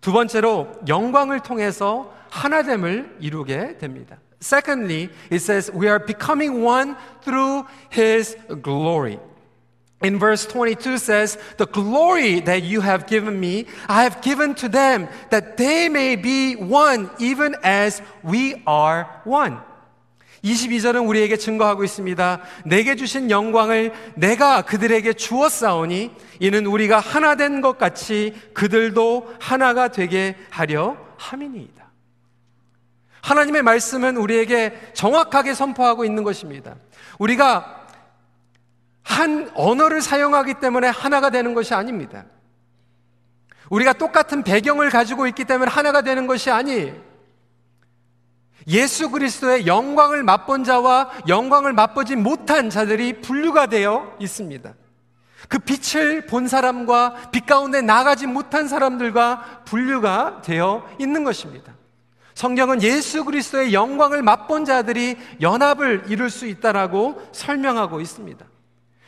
두 0.00 0.12
번째로 0.12 0.68
영광을 0.88 1.40
통해서 1.40 2.12
하나됨을 2.30 3.16
이루게 3.20 3.78
됩니다. 3.78 4.18
Secondly, 4.40 5.08
it 5.30 5.36
says 5.36 5.70
we 5.72 5.86
are 5.86 6.04
becoming 6.04 6.64
one 6.64 6.96
through 7.22 7.64
his 7.92 8.36
glory. 8.62 9.18
In 10.02 10.18
verse 10.18 10.44
22 10.46 10.98
says, 10.98 11.38
The 11.58 11.66
glory 11.66 12.40
that 12.40 12.64
you 12.64 12.80
have 12.80 13.06
given 13.06 13.38
me, 13.38 13.66
I 13.88 14.02
have 14.02 14.20
given 14.20 14.54
to 14.56 14.68
them, 14.68 15.08
that 15.30 15.56
they 15.56 15.88
may 15.88 16.16
be 16.16 16.56
one, 16.56 17.08
even 17.20 17.54
as 17.62 18.02
we 18.24 18.62
are 18.66 19.06
one. 19.22 19.60
22절은 20.51 21.07
우리에게 21.07 21.37
증거하고 21.37 21.83
있습니다. 21.83 22.41
내게 22.65 22.95
주신 22.95 23.29
영광을 23.31 23.91
내가 24.15 24.61
그들에게 24.63 25.13
주었사오니 25.13 26.11
이는 26.39 26.65
우리가 26.65 26.99
하나 26.99 27.35
된 27.35 27.61
것 27.61 27.77
같이 27.77 28.33
그들도 28.53 29.35
하나가 29.39 29.87
되게 29.87 30.35
하려 30.49 30.97
함이니이다. 31.17 31.87
하나님의 33.21 33.63
말씀은 33.63 34.15
우리에게 34.17 34.91
정확하게 34.93 35.53
선포하고 35.53 36.05
있는 36.05 36.23
것입니다. 36.23 36.75
우리가 37.19 37.87
한 39.03 39.49
언어를 39.55 40.01
사용하기 40.01 40.55
때문에 40.55 40.87
하나가 40.87 41.29
되는 41.29 41.53
것이 41.53 41.73
아닙니다. 41.73 42.25
우리가 43.69 43.93
똑같은 43.93 44.43
배경을 44.43 44.89
가지고 44.89 45.27
있기 45.27 45.45
때문에 45.45 45.71
하나가 45.71 46.01
되는 46.01 46.27
것이 46.27 46.51
아니에요. 46.51 47.06
예수 48.67 49.09
그리스도의 49.09 49.65
영광을 49.65 50.23
맛본 50.23 50.63
자와 50.63 51.09
영광을 51.27 51.73
맛보지 51.73 52.15
못한 52.15 52.69
자들이 52.69 53.21
분류가 53.21 53.67
되어 53.67 54.15
있습니다. 54.19 54.73
그 55.47 55.59
빛을 55.59 56.25
본 56.25 56.47
사람과 56.47 57.29
빛 57.31 57.45
가운데 57.45 57.81
나가지 57.81 58.27
못한 58.27 58.67
사람들과 58.67 59.63
분류가 59.65 60.41
되어 60.41 60.87
있는 60.99 61.23
것입니다. 61.23 61.73
성경은 62.33 62.83
예수 62.83 63.23
그리스도의 63.23 63.73
영광을 63.73 64.21
맛본 64.21 64.65
자들이 64.65 65.17
연합을 65.41 66.03
이룰 66.07 66.29
수 66.29 66.45
있다라고 66.45 67.21
설명하고 67.31 68.01
있습니다. 68.01 68.45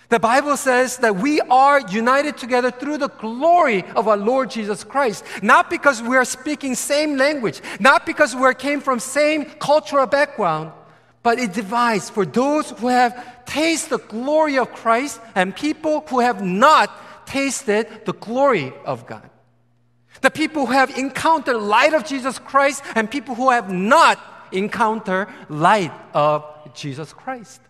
The 0.10 0.20
Bible 0.20 0.58
says 0.58 0.98
that 0.98 1.18
we 1.18 1.40
are 1.42 1.80
united 1.82 2.36
together 2.36 2.72
through 2.72 2.98
the 2.98 3.10
glory 3.10 3.84
of 3.96 4.08
our 4.08 4.18
Lord 4.18 4.50
Jesus 4.50 4.84
Christ. 4.84 5.24
Not 5.44 5.70
because 5.70 6.02
we 6.02 6.18
are 6.18 6.26
speaking 6.26 6.74
same 6.74 7.16
language, 7.16 7.62
not 7.80 8.08
because 8.08 8.36
we 8.36 8.52
came 8.56 8.82
from 8.82 9.00
same 9.00 9.46
cultural 9.46 10.08
background, 10.08 10.72
but 11.22 11.38
it 11.38 11.54
divides 11.54 12.10
for 12.10 12.26
those 12.26 12.72
who 12.72 12.88
have 12.88 13.46
tasted 13.46 13.92
the 13.92 14.00
glory 14.00 14.58
of 14.58 14.74
Christ 14.74 15.22
and 15.36 15.56
people 15.56 16.04
who 16.10 16.22
have 16.22 16.44
not 16.44 17.28
tasted 17.28 18.06
the 18.06 18.14
glory 18.14 18.74
of 18.86 19.06
God. 19.06 19.30
The 20.22 20.32
people 20.32 20.66
who 20.66 20.74
have 20.74 20.98
encountered 20.98 21.58
light 21.58 21.94
of 21.94 22.04
Jesus 22.04 22.40
Christ 22.40 22.84
and 22.96 23.12
people 23.12 23.36
who 23.36 23.52
have 23.52 23.72
not 23.72 24.20
encountered 24.52 25.28
light 25.50 25.94
of 26.16 26.44
Jesus 26.74 27.14
Christ. 27.14 27.62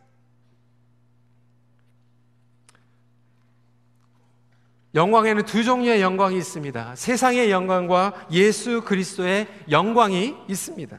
영광에는 4.95 5.45
두 5.45 5.63
종류의 5.63 6.01
영광이 6.01 6.37
있습니다. 6.37 6.93
세상의 6.95 7.51
영광과 7.51 8.13
예수 8.31 8.81
그리스도의 8.81 9.47
영광이 9.69 10.35
있습니다. 10.47 10.97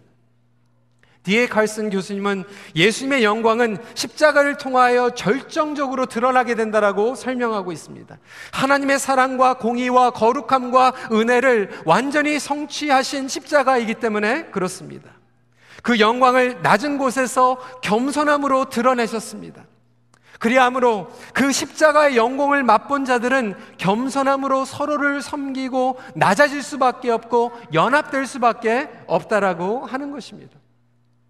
디에 1.22 1.46
칼슨 1.48 1.90
교수님은 1.90 2.44
예수님의 2.74 3.24
영광은 3.24 3.76
십자가를 3.94 4.56
통하여 4.56 5.10
절정적으로 5.10 6.06
드러나게 6.06 6.54
된다라고 6.54 7.14
설명하고 7.14 7.72
있습니다. 7.72 8.18
하나님의 8.52 8.98
사랑과 8.98 9.54
공의와 9.54 10.10
거룩함과 10.10 10.94
은혜를 11.12 11.82
완전히 11.84 12.38
성취하신 12.38 13.28
십자가이기 13.28 13.94
때문에 13.94 14.46
그렇습니다. 14.46 15.10
그 15.82 16.00
영광을 16.00 16.62
낮은 16.62 16.96
곳에서 16.96 17.58
겸손함으로 17.82 18.70
드러내셨습니다. 18.70 19.64
그리함으로 20.40 21.08
그 21.34 21.52
십자가의 21.52 22.16
영광을 22.16 22.62
맛본 22.64 23.04
자들은 23.04 23.54
겸손함으로 23.76 24.64
서로를 24.64 25.20
섬기고 25.20 25.98
낮아질 26.14 26.62
수밖에 26.62 27.10
없고 27.10 27.52
연합될 27.74 28.26
수밖에 28.26 28.88
없다라고 29.06 29.84
하는 29.84 30.10
것입니다. 30.10 30.58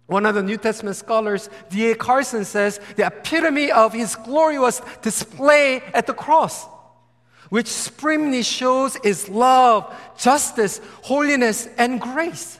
One 0.07 0.25
of 0.25 0.33
the 0.33 0.43
New 0.43 0.57
Testament 0.57 0.95
scholars, 0.95 1.49
D.A. 1.69 1.95
Carson, 1.95 2.43
says 2.43 2.79
the 2.95 3.05
epitome 3.05 3.71
of 3.71 3.93
his 3.93 4.15
glory 4.15 4.57
was 4.57 4.81
displayed 5.01 5.83
at 5.93 6.05
the 6.05 6.13
cross, 6.13 6.67
which 7.49 7.67
supremely 7.67 8.43
shows 8.43 8.97
his 9.03 9.27
love, 9.29 9.93
justice, 10.17 10.79
holiness, 11.03 11.67
and 11.77 11.99
grace. 11.99 12.59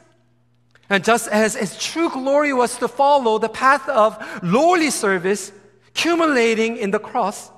And 0.90 1.04
just 1.04 1.30
as 1.30 1.56
his 1.56 1.78
true 1.78 2.10
glory 2.10 2.52
was 2.52 2.76
to 2.80 2.90
follow 2.90 3.38
the 3.40 3.48
path 3.48 3.88
of 3.88 4.20
lowly 4.44 4.90
service, 4.90 5.54
accumulating 5.94 6.78
in 6.78 6.92
the 6.92 7.00
cross. 7.00 7.52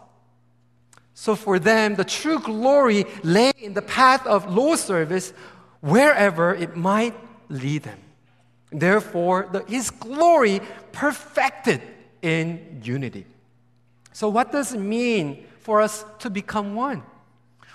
So 1.14 1.36
for 1.36 1.60
them, 1.60 1.96
the 1.96 2.04
true 2.04 2.40
glory 2.40 3.06
lay 3.24 3.52
in 3.60 3.74
the 3.74 3.82
path 3.82 4.26
of 4.26 4.52
low 4.52 4.76
service 4.76 5.34
wherever 5.82 6.54
it 6.54 6.76
might 6.76 7.14
lead 7.50 7.84
them. 7.84 8.00
Therefore, 8.72 9.48
the, 9.52 9.64
his 9.66 9.92
glory 9.92 10.60
perfected 10.92 11.82
in 12.22 12.82
unity. 12.84 13.26
So, 14.14 14.30
what 14.30 14.52
does 14.52 14.74
it 14.74 14.80
mean 14.80 15.46
for 15.60 15.82
us 15.82 16.06
to 16.20 16.30
become 16.30 16.74
one? 16.74 17.04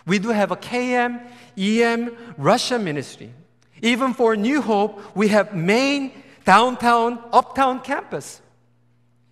We 0.06 0.18
do 0.18 0.30
have 0.30 0.50
a 0.50 0.56
KM, 0.56 1.20
EM, 1.56 2.16
Russia 2.36 2.78
ministry. 2.78 3.32
Even 3.82 4.14
for 4.14 4.34
New 4.36 4.62
Hope, 4.62 5.00
we 5.14 5.28
have 5.28 5.54
main, 5.54 6.12
downtown, 6.44 7.22
uptown 7.32 7.80
campus. 7.80 8.40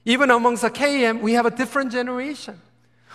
Even 0.06 0.30
amongst 0.30 0.62
the 0.62 0.70
KM, 0.70 1.20
we 1.20 1.32
have 1.32 1.46
a 1.46 1.54
different 1.54 1.90
generation. 1.90 2.58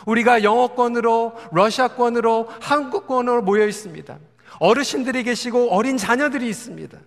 우리가 0.05 0.43
영어권으로, 0.43 1.33
러시아권으로, 1.51 2.49
한국권으로 2.59 3.41
모여 3.43 3.65
있습니다. 3.65 4.17
어르신들이 4.59 5.23
계시고 5.23 5.69
어린 5.71 5.95
자녀들이 5.97 6.47
있습니다. 6.49 6.97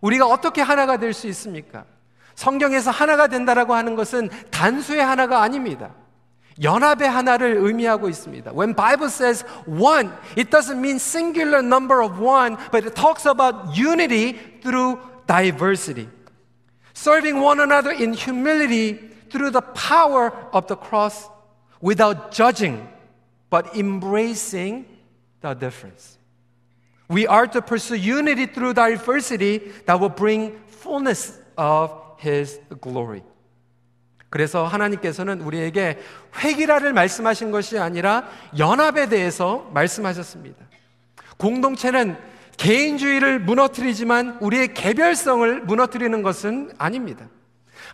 우리가 0.00 0.26
어떻게 0.26 0.62
하나가 0.62 0.96
될 0.96 1.12
수 1.12 1.28
있습니까? 1.28 1.84
성경에서 2.34 2.90
하나가 2.90 3.28
된다라고 3.28 3.74
하는 3.74 3.94
것은 3.94 4.30
단수의 4.50 5.04
하나가 5.04 5.42
아닙니다. 5.42 5.94
연합의 6.62 7.08
하나를 7.08 7.56
의미하고 7.58 8.08
있습니다. 8.08 8.52
When 8.52 8.74
Bible 8.74 9.08
says 9.08 9.44
one, 9.66 10.10
it 10.36 10.50
doesn't 10.50 10.78
mean 10.78 10.96
singular 10.96 11.60
number 11.64 12.02
of 12.02 12.18
one, 12.20 12.56
but 12.72 12.84
it 12.86 12.94
talks 12.94 13.28
about 13.28 13.78
unity 13.78 14.32
through 14.62 14.98
diversity. 15.26 16.08
Serving 16.94 17.40
one 17.40 17.60
another 17.60 17.92
in 17.92 18.12
humility 18.14 18.98
through 19.30 19.50
the 19.50 19.62
power 19.62 20.32
of 20.52 20.66
the 20.66 20.76
cross 20.76 21.28
without 21.80 22.32
judging, 22.32 22.86
but 23.48 23.76
embracing 23.76 24.86
the 25.40 25.54
difference. 25.54 26.18
We 27.08 27.26
are 27.26 27.46
to 27.48 27.62
pursue 27.62 27.96
unity 27.96 28.46
through 28.46 28.74
diversity 28.74 29.72
that 29.86 29.98
will 29.98 30.10
bring 30.10 30.58
fullness 30.68 31.38
of 31.56 31.90
His 32.18 32.60
glory. 32.80 33.22
그래서 34.28 34.64
하나님께서는 34.64 35.40
우리에게 35.40 35.98
회기라를 36.38 36.92
말씀하신 36.92 37.50
것이 37.50 37.78
아니라 37.78 38.28
연합에 38.56 39.08
대해서 39.08 39.68
말씀하셨습니다. 39.74 40.64
공동체는 41.36 42.16
개인주의를 42.56 43.40
무너뜨리지만 43.40 44.38
우리의 44.40 44.74
개별성을 44.74 45.62
무너뜨리는 45.62 46.22
것은 46.22 46.72
아닙니다. 46.78 47.26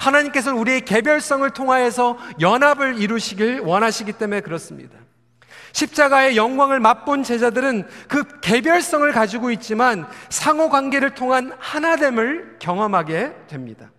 하나님께서는 0.00 0.58
우리의 0.58 0.84
개별성을 0.84 1.48
통하여서 1.50 2.18
연합을 2.40 3.00
이루시길 3.00 3.60
원하시기 3.60 4.12
때문에 4.14 4.40
그렇습니다. 4.40 4.98
십자가의 5.72 6.36
영광을 6.36 6.80
맛본 6.80 7.22
제자들은 7.22 7.86
그 8.08 8.40
개별성을 8.40 9.10
가지고 9.12 9.50
있지만 9.50 10.06
상호 10.30 10.70
관계를 10.70 11.14
통한 11.14 11.52
하나됨을 11.58 12.56
경험하게 12.60 13.34
됩니다. 13.46 13.90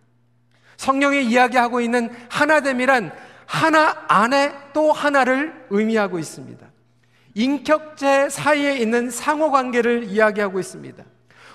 성령이 0.78 1.26
이야기하고 1.26 1.82
있는 1.82 2.10
하나됨이란 2.30 3.12
하나 3.46 3.96
안에 4.08 4.54
또 4.74 4.92
하나를 4.92 5.54
의미하고 5.70 6.18
있습니다. 6.20 6.66
인격체 7.36 8.30
사이에 8.30 8.78
있는 8.78 9.12
상호 9.12 9.52
관계를 9.52 10.06
이야기하고 10.06 10.60
있습니다. 10.60 11.04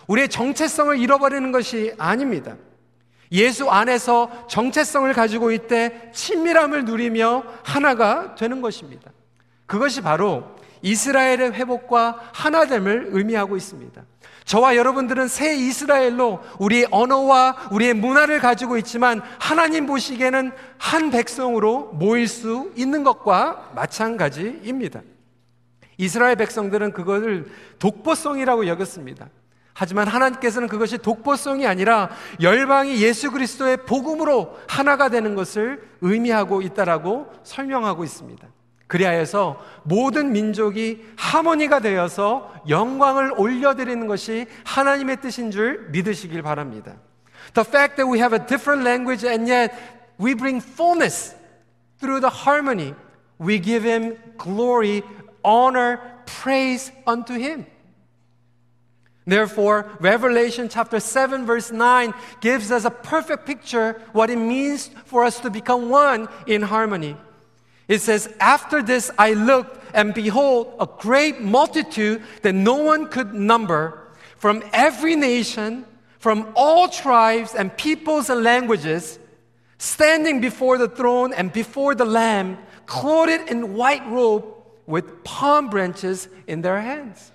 우리의 0.07 0.29
정체성을 0.29 0.97
잃어버리는 0.99 1.51
것이 1.51 1.95
아닙니다. 1.99 2.55
예수 3.33 3.71
안에서 3.71 4.47
정체성을 4.49 5.13
가지고 5.15 5.51
있대 5.53 6.11
친밀함을 6.13 6.85
누리며 6.85 7.45
하나가 7.63 8.35
되는 8.35 8.61
것입니다. 8.61 9.11
그것이 9.67 10.03
바로 10.03 10.45
이스라엘의 10.83 11.53
회복과 11.53 12.31
하나됨을 12.33 13.09
의미하고 13.13 13.57
있습니다. 13.57 14.03
저와 14.45 14.77
여러분들은 14.77 15.29
새 15.29 15.55
이스라엘로 15.55 16.41
우리의 16.59 16.89
언어와 16.91 17.69
우리의 17.71 17.95
문화를 17.95 18.41
가지고 18.41 18.77
있지만 18.77 19.23
하나님 19.39 19.87
보시기에는 19.87 20.53
한 20.79 21.11
백성으로 21.11 21.93
모일 21.95 22.29
수 22.29 22.73
있는 22.77 23.05
것과 23.05 23.71
마찬가지입니다. 23.75 25.01
이스라엘 25.97 26.37
백성들은 26.37 26.93
그것을 26.93 27.47
독보성이라고 27.79 28.67
여겼습니다. 28.67 29.29
하지만 29.75 30.07
하나님께서는 30.07 30.69
그것이 30.69 30.99
독보성이 30.99 31.67
아니라 31.67 32.11
열방이 32.41 33.03
예수 33.03 33.31
그리스도의 33.31 33.79
복음으로 33.79 34.59
하나가 34.69 35.09
되는 35.09 35.35
것을 35.35 35.83
의미하고 36.01 36.63
있다라고 36.63 37.33
설명하고 37.43 38.05
있습니다. 38.05 38.47
그리하여서 38.87 39.59
모든 39.85 40.33
민족이 40.33 41.03
하모니가 41.17 41.81
되어서 41.81 42.53
영광을 42.69 43.33
올려드리는 43.39 44.07
것이 44.07 44.47
하나님의 44.65 45.23
뜻인 45.23 45.51
줄 45.51 45.89
믿으시길 45.91 46.43
바랍니다. 46.43 46.97
The 47.55 47.67
fact 47.67 47.97
that 47.97 48.05
we 48.05 48.19
have 48.19 48.39
a 48.39 48.47
different 48.47 48.87
language 48.87 49.27
and 49.27 49.51
yet 49.51 49.75
we 50.21 50.35
bring 50.35 50.63
fullness 50.63 51.35
through 51.99 52.21
the 52.21 52.31
harmony, 52.31 52.95
we 53.41 53.59
give 53.59 53.83
him 53.83 54.19
glory, 54.37 55.03
honor, 55.43 55.99
praise 56.27 56.93
unto 57.07 57.35
him. 57.35 57.65
Therefore, 59.25 59.89
Revelation 60.01 60.69
chapter 60.69 60.99
7 60.99 61.47
verse 61.47 61.71
9 61.71 62.13
gives 62.41 62.71
us 62.71 62.85
a 62.85 62.91
perfect 62.91 63.47
picture 63.47 64.01
what 64.13 64.31
it 64.31 64.37
means 64.37 64.91
for 65.05 65.25
us 65.25 65.39
to 65.41 65.51
become 65.51 65.91
one 65.91 66.29
in 66.47 66.63
harmony. 66.63 67.17
It 67.87 68.01
says, 68.01 68.33
After 68.41 68.83
this 68.83 69.11
I 69.19 69.35
looked, 69.35 69.79
and 69.95 70.15
behold, 70.15 70.75
a 70.81 70.89
great 70.99 71.41
multitude 71.41 72.23
that 72.43 72.55
no 72.55 72.77
one 72.77 73.09
could 73.09 73.35
number 73.35 74.09
from 74.39 74.65
every 74.73 75.15
nation, 75.15 75.85
from 76.19 76.53
all 76.57 76.89
tribes 76.89 77.55
and 77.55 77.77
peoples 77.77 78.29
and 78.29 78.43
languages, 78.43 79.19
standing 79.79 80.41
before 80.41 80.79
the 80.79 80.89
throne 80.89 81.33
and 81.33 81.53
before 81.53 81.95
the 81.95 82.05
Lamb, 82.05 82.59
clothed 82.87 83.49
in 83.51 83.75
white 83.75 84.05
robe 84.09 84.45
with 84.87 85.23
palm 85.23 85.71
branches 85.71 86.29
in 86.47 86.63
their 86.63 86.81
hands. 86.81 87.31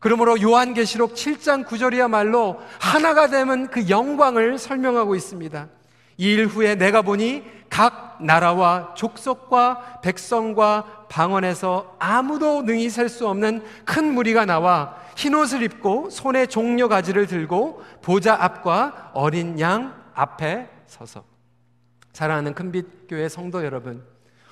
그러므로 0.00 0.40
요한계시록 0.40 1.14
7장 1.14 1.64
9절이야말로 1.66 2.58
하나가 2.80 3.28
되면 3.28 3.68
그 3.68 3.88
영광을 3.88 4.58
설명하고 4.58 5.14
있습니다. 5.14 5.68
이 6.16 6.32
일 6.34 6.46
후에 6.46 6.74
내가 6.74 7.00
보니 7.00 7.44
각 7.70 8.18
나라와 8.20 8.92
족속과 8.94 10.00
백성과 10.02 11.06
방언에서 11.08 11.96
아무도 11.98 12.62
능히 12.62 12.90
셀 12.90 13.08
수 13.08 13.26
없는 13.28 13.62
큰 13.86 14.12
무리가 14.12 14.44
나와 14.44 14.96
흰 15.16 15.34
옷을 15.34 15.62
입고 15.62 16.10
손에 16.10 16.44
종려 16.46 16.88
가지를 16.88 17.26
들고 17.26 17.82
보좌 18.02 18.36
앞과 18.38 19.12
어린 19.14 19.58
양 19.60 19.94
앞에 20.14 20.68
서서 20.86 21.24
사랑하는 22.12 22.52
큰빛 22.54 23.08
교회 23.08 23.28
성도 23.28 23.64
여러분 23.64 24.04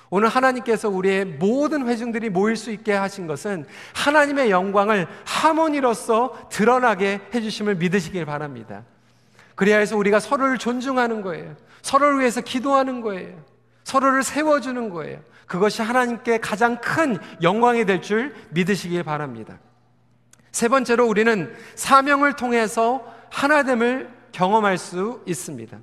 오늘 0.09 0.27
하나님께서 0.27 0.89
우리의 0.89 1.25
모든 1.25 1.87
회중들이 1.87 2.29
모일 2.29 2.55
수 2.55 2.71
있게 2.71 2.93
하신 2.93 3.27
것은 3.27 3.65
하나님의 3.93 4.49
영광을 4.49 5.07
하모니로서 5.25 6.49
드러나게 6.49 7.21
해주심을 7.33 7.75
믿으시길 7.75 8.25
바랍니다. 8.25 8.83
그래야 9.55 9.77
해서 9.77 9.97
우리가 9.97 10.19
서로를 10.19 10.57
존중하는 10.57 11.21
거예요. 11.21 11.55
서로를 11.81 12.19
위해서 12.19 12.41
기도하는 12.41 13.01
거예요. 13.01 13.43
서로를 13.83 14.23
세워주는 14.23 14.89
거예요. 14.89 15.19
그것이 15.45 15.81
하나님께 15.81 16.39
가장 16.39 16.79
큰 16.79 17.17
영광이 17.41 17.85
될 17.85 18.01
줄 18.01 18.33
믿으시길 18.51 19.03
바랍니다. 19.03 19.59
세 20.51 20.67
번째로 20.67 21.07
우리는 21.07 21.53
사명을 21.75 22.33
통해서 22.35 23.03
하나됨을 23.29 24.09
경험할 24.31 24.77
수 24.77 25.21
있습니다. 25.25 25.77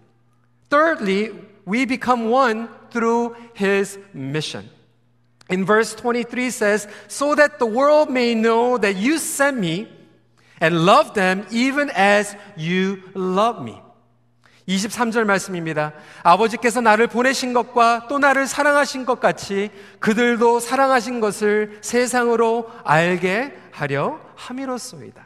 Thirdly, 0.68 1.32
we 1.68 1.86
become 1.86 2.32
one 2.32 2.68
through 2.96 3.36
his 3.52 3.98
mission. 4.14 4.70
In 5.50 5.66
verse 5.66 5.94
23 5.94 6.48
says, 6.50 6.88
So 7.08 7.34
that 7.34 7.58
the 7.58 7.66
world 7.66 8.10
may 8.10 8.34
know 8.34 8.78
that 8.78 8.96
you 8.96 9.18
sent 9.18 9.58
me 9.58 9.86
and 10.60 10.86
love 10.86 11.12
them 11.12 11.46
even 11.50 11.90
as 11.90 12.34
you 12.56 13.02
love 13.14 13.62
me. 13.62 13.82
23절 14.66 15.24
말씀입니다. 15.24 15.92
아버지께서 16.24 16.80
나를 16.80 17.06
보내신 17.06 17.52
것과 17.52 18.08
또 18.08 18.18
나를 18.18 18.48
사랑하신 18.48 19.04
것 19.04 19.20
같이 19.20 19.70
그들도 20.00 20.58
사랑하신 20.58 21.20
것을 21.20 21.78
세상으로 21.82 22.68
알게 22.82 23.56
하려 23.70 24.18
함이로소이다. 24.34 25.24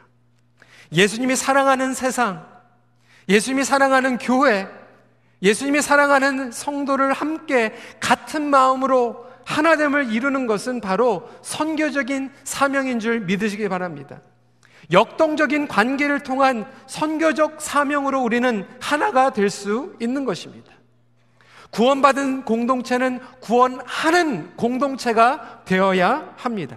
예수님이 0.93 1.37
사랑하는 1.37 1.95
세상, 1.95 2.45
예수님이 3.29 3.65
사랑하는 3.65 4.19
교회, 4.19 4.69
예수님이 5.43 5.81
사랑하는 5.81 6.53
성도를 6.53 7.13
함께 7.13 7.75
같은 7.99 8.51
마음으로 8.51 9.27
하나됨을 9.45 10.13
이루는 10.13 10.47
것은 10.47 10.81
바로 10.81 11.29
선교적인 11.43 12.31
사명인 12.45 13.01
줄 13.01 13.21
믿으시기 13.21 13.69
바랍니다. 13.69 14.21
역동적인 14.93 15.69
관계를 15.69 16.21
통한 16.21 16.67
선교적 16.87 17.61
사명으로 17.61 18.23
우리는 18.23 18.67
하나가 18.81 19.31
될 19.31 19.51
수 19.51 19.95
있는 20.01 20.25
것입니다. 20.25 20.73
구원받은 21.71 22.45
공동체는 22.45 23.21
구원하는 23.41 24.57
공동체가 24.57 25.63
되어야 25.65 26.35
합니다. 26.37 26.77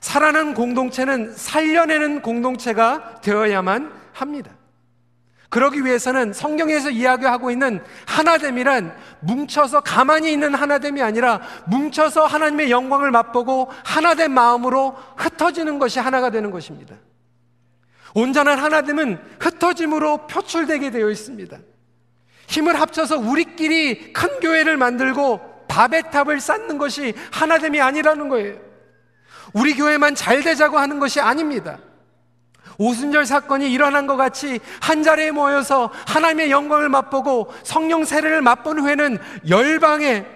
살아난 0.00 0.54
공동체는 0.54 1.34
살려내는 1.34 2.22
공동체가 2.22 3.20
되어야만 3.20 3.92
합니다. 4.12 4.55
그러기 5.48 5.84
위해서는 5.84 6.32
성경에서 6.32 6.90
이야기하고 6.90 7.50
있는 7.50 7.82
하나됨이란 8.06 8.96
뭉쳐서 9.20 9.80
가만히 9.80 10.32
있는 10.32 10.54
하나됨이 10.54 11.02
아니라 11.02 11.40
뭉쳐서 11.66 12.26
하나님의 12.26 12.70
영광을 12.70 13.10
맛보고 13.10 13.70
하나된 13.84 14.32
마음으로 14.32 14.96
흩어지는 15.16 15.78
것이 15.78 16.00
하나가 16.00 16.30
되는 16.30 16.50
것입니다. 16.50 16.96
온전한 18.14 18.58
하나됨은 18.58 19.18
흩어짐으로 19.40 20.26
표출되게 20.26 20.90
되어 20.90 21.10
있습니다. 21.10 21.58
힘을 22.48 22.80
합쳐서 22.80 23.18
우리끼리 23.18 24.12
큰 24.12 24.40
교회를 24.40 24.76
만들고 24.76 25.66
밥의 25.68 26.10
탑을 26.10 26.40
쌓는 26.40 26.78
것이 26.78 27.14
하나됨이 27.32 27.80
아니라는 27.80 28.28
거예요. 28.28 28.58
우리 29.52 29.74
교회만 29.74 30.14
잘 30.14 30.42
되자고 30.42 30.78
하는 30.78 30.98
것이 30.98 31.20
아닙니다. 31.20 31.78
오순절 32.78 33.26
사건이 33.26 33.72
일어난 33.72 34.06
것 34.06 34.16
같이 34.16 34.60
한 34.80 35.02
자리에 35.02 35.30
모여서 35.30 35.90
하나님의 36.06 36.50
영광을 36.50 36.88
맛보고 36.88 37.52
성령 37.62 38.04
세례를 38.04 38.42
맛본 38.42 38.80
후에는 38.80 39.18
열방의 39.48 40.26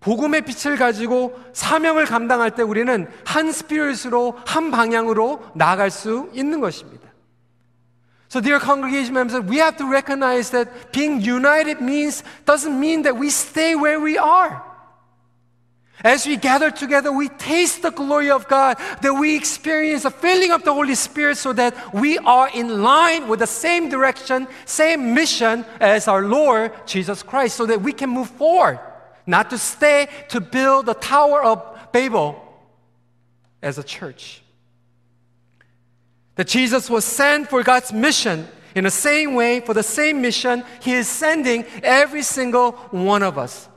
복음의 0.00 0.42
빛을 0.42 0.76
가지고 0.76 1.38
사명을 1.52 2.06
감당할 2.06 2.52
때 2.52 2.62
우리는 2.62 3.08
한 3.24 3.50
스피릿으로 3.50 4.38
한 4.46 4.70
방향으로 4.70 5.42
나아갈 5.54 5.90
수 5.90 6.30
있는 6.32 6.60
것입니다. 6.60 7.06
So, 8.28 8.40
dear 8.40 8.58
congregation 8.58 9.14
members, 9.14 9.40
we 9.48 9.58
have 9.58 9.76
to 9.78 9.86
recognize 9.86 10.50
that 10.50 10.92
being 10.92 11.20
united 11.20 11.82
means 11.82 12.24
doesn't 12.44 12.78
mean 12.78 13.02
that 13.02 13.18
we 13.18 13.28
stay 13.28 13.74
where 13.74 14.02
we 14.02 14.18
are. 14.18 14.65
As 16.04 16.26
we 16.26 16.36
gather 16.36 16.70
together, 16.70 17.10
we 17.10 17.28
taste 17.28 17.82
the 17.82 17.90
glory 17.90 18.30
of 18.30 18.46
God, 18.48 18.76
that 19.00 19.14
we 19.14 19.34
experience 19.34 20.04
a 20.04 20.10
filling 20.10 20.52
of 20.52 20.62
the 20.62 20.74
Holy 20.74 20.94
Spirit 20.94 21.38
so 21.38 21.52
that 21.54 21.94
we 21.94 22.18
are 22.18 22.50
in 22.50 22.82
line 22.82 23.28
with 23.28 23.40
the 23.40 23.46
same 23.46 23.88
direction, 23.88 24.46
same 24.66 25.14
mission 25.14 25.64
as 25.80 26.06
our 26.06 26.22
Lord 26.22 26.72
Jesus 26.86 27.22
Christ, 27.22 27.56
so 27.56 27.64
that 27.66 27.80
we 27.80 27.92
can 27.92 28.10
move 28.10 28.28
forward, 28.28 28.78
not 29.26 29.48
to 29.50 29.58
stay 29.58 30.08
to 30.28 30.40
build 30.40 30.86
the 30.86 30.94
Tower 30.94 31.42
of 31.42 31.92
Babel 31.92 32.42
as 33.62 33.78
a 33.78 33.82
church. 33.82 34.42
That 36.34 36.46
Jesus 36.46 36.90
was 36.90 37.06
sent 37.06 37.48
for 37.48 37.62
God's 37.62 37.92
mission. 37.92 38.46
In 38.74 38.84
the 38.84 38.90
same 38.90 39.34
way, 39.34 39.60
for 39.60 39.72
the 39.72 39.82
same 39.82 40.20
mission, 40.20 40.62
He 40.82 40.92
is 40.92 41.08
sending 41.08 41.64
every 41.82 42.22
single 42.22 42.72
one 42.90 43.22
of 43.22 43.38
us. 43.38 43.70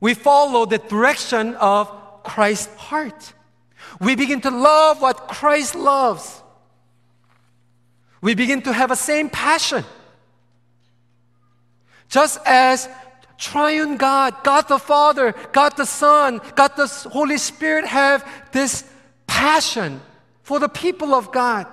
We 0.00 0.14
follow 0.14 0.66
the 0.66 0.78
direction 0.78 1.54
of 1.56 1.90
Christ's 2.22 2.74
heart. 2.76 3.32
We 4.00 4.16
begin 4.16 4.40
to 4.42 4.50
love 4.50 5.00
what 5.00 5.28
Christ 5.28 5.74
loves. 5.74 6.42
We 8.20 8.34
begin 8.34 8.62
to 8.62 8.72
have 8.72 8.90
a 8.90 8.96
same 8.96 9.28
passion. 9.28 9.84
Just 12.08 12.38
as 12.46 12.88
triune 13.38 13.96
God, 13.96 14.34
God 14.42 14.68
the 14.68 14.78
Father, 14.78 15.34
God 15.52 15.76
the 15.76 15.84
Son, 15.84 16.40
God 16.54 16.72
the 16.76 16.86
Holy 17.10 17.38
Spirit 17.38 17.86
have 17.86 18.26
this 18.52 18.84
passion 19.26 20.00
for 20.42 20.58
the 20.58 20.68
people 20.68 21.14
of 21.14 21.32
God. 21.32 21.66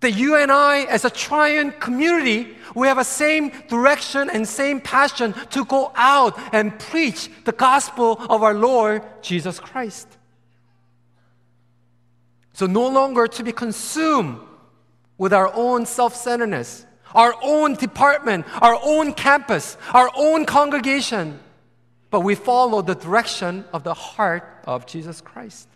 That 0.00 0.12
you 0.12 0.36
and 0.36 0.52
I, 0.52 0.82
as 0.84 1.04
a 1.04 1.10
triune 1.10 1.72
community, 1.72 2.56
we 2.74 2.86
have 2.86 2.98
a 2.98 3.04
same 3.04 3.50
direction 3.68 4.30
and 4.30 4.46
same 4.46 4.80
passion 4.80 5.34
to 5.50 5.64
go 5.64 5.92
out 5.96 6.38
and 6.52 6.78
preach 6.78 7.28
the 7.44 7.52
gospel 7.52 8.20
of 8.30 8.42
our 8.42 8.54
Lord 8.54 9.02
Jesus 9.22 9.58
Christ. 9.58 10.06
So, 12.52 12.66
no 12.66 12.88
longer 12.88 13.26
to 13.26 13.42
be 13.42 13.52
consumed 13.52 14.40
with 15.16 15.32
our 15.32 15.52
own 15.52 15.86
self 15.86 16.14
centeredness, 16.14 16.86
our 17.14 17.34
own 17.42 17.74
department, 17.74 18.46
our 18.62 18.78
own 18.82 19.12
campus, 19.14 19.76
our 19.92 20.10
own 20.16 20.44
congregation, 20.44 21.40
but 22.10 22.20
we 22.20 22.34
follow 22.34 22.82
the 22.82 22.94
direction 22.94 23.64
of 23.72 23.84
the 23.84 23.94
heart 23.94 24.44
of 24.64 24.86
Jesus 24.86 25.20
Christ. 25.20 25.68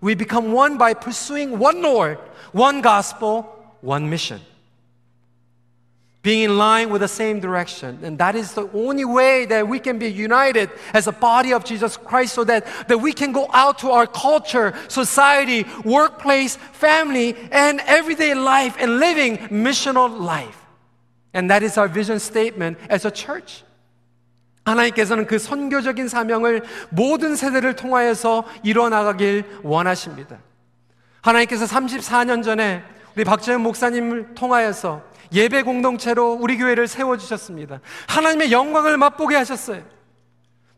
We 0.00 0.14
become 0.14 0.52
one 0.52 0.78
by 0.78 0.94
pursuing 0.94 1.58
one 1.58 1.82
Lord, 1.82 2.18
one 2.52 2.80
gospel, 2.80 3.42
one 3.80 4.10
mission. 4.10 4.40
Being 6.22 6.44
in 6.44 6.56
line 6.56 6.88
with 6.88 7.02
the 7.02 7.08
same 7.08 7.38
direction. 7.38 7.98
And 8.02 8.16
that 8.18 8.34
is 8.34 8.54
the 8.54 8.66
only 8.72 9.04
way 9.04 9.44
that 9.44 9.68
we 9.68 9.78
can 9.78 9.98
be 9.98 10.10
united 10.10 10.70
as 10.94 11.06
a 11.06 11.12
body 11.12 11.52
of 11.52 11.64
Jesus 11.64 11.98
Christ 11.98 12.34
so 12.34 12.44
that, 12.44 12.66
that 12.88 12.96
we 12.96 13.12
can 13.12 13.32
go 13.32 13.50
out 13.52 13.78
to 13.80 13.90
our 13.90 14.06
culture, 14.06 14.74
society, 14.88 15.66
workplace, 15.84 16.56
family, 16.56 17.36
and 17.52 17.80
everyday 17.80 18.34
life 18.34 18.76
and 18.80 18.98
living 18.98 19.36
missional 19.48 20.18
life. 20.18 20.64
And 21.34 21.50
that 21.50 21.62
is 21.62 21.76
our 21.76 21.88
vision 21.88 22.18
statement 22.20 22.78
as 22.88 23.04
a 23.04 23.10
church. 23.10 23.62
하나님께서는 24.64 25.26
그 25.26 25.38
선교적인 25.38 26.08
사명을 26.08 26.62
모든 26.90 27.36
세대를 27.36 27.76
통하여서 27.76 28.44
이뤄나가길 28.62 29.44
원하십니다. 29.62 30.38
하나님께서 31.20 31.64
34년 31.66 32.42
전에 32.42 32.82
우리 33.16 33.24
박재현 33.24 33.60
목사님을 33.62 34.34
통하여서 34.34 35.02
예배 35.32 35.62
공동체로 35.62 36.32
우리 36.32 36.58
교회를 36.58 36.88
세워주셨습니다. 36.88 37.80
하나님의 38.08 38.52
영광을 38.52 38.96
맛보게 38.96 39.36
하셨어요. 39.36 39.82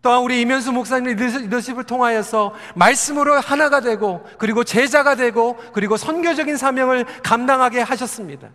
또한 0.03 0.22
우리 0.22 0.40
이면수 0.40 0.72
목사님 0.72 1.16
리더십을 1.16 1.85
통하여서 1.85 2.55
말씀으로 2.77 3.40
하나가 3.40 3.81
되고 3.81 4.25
그리고 4.38 4.62
제자가 4.62 5.16
되고 5.16 5.57
그리고 5.72 5.96
선교적인 5.96 6.57
사명을 6.57 7.05
감당하게 7.25 7.81
하셨습니다. 7.81 8.51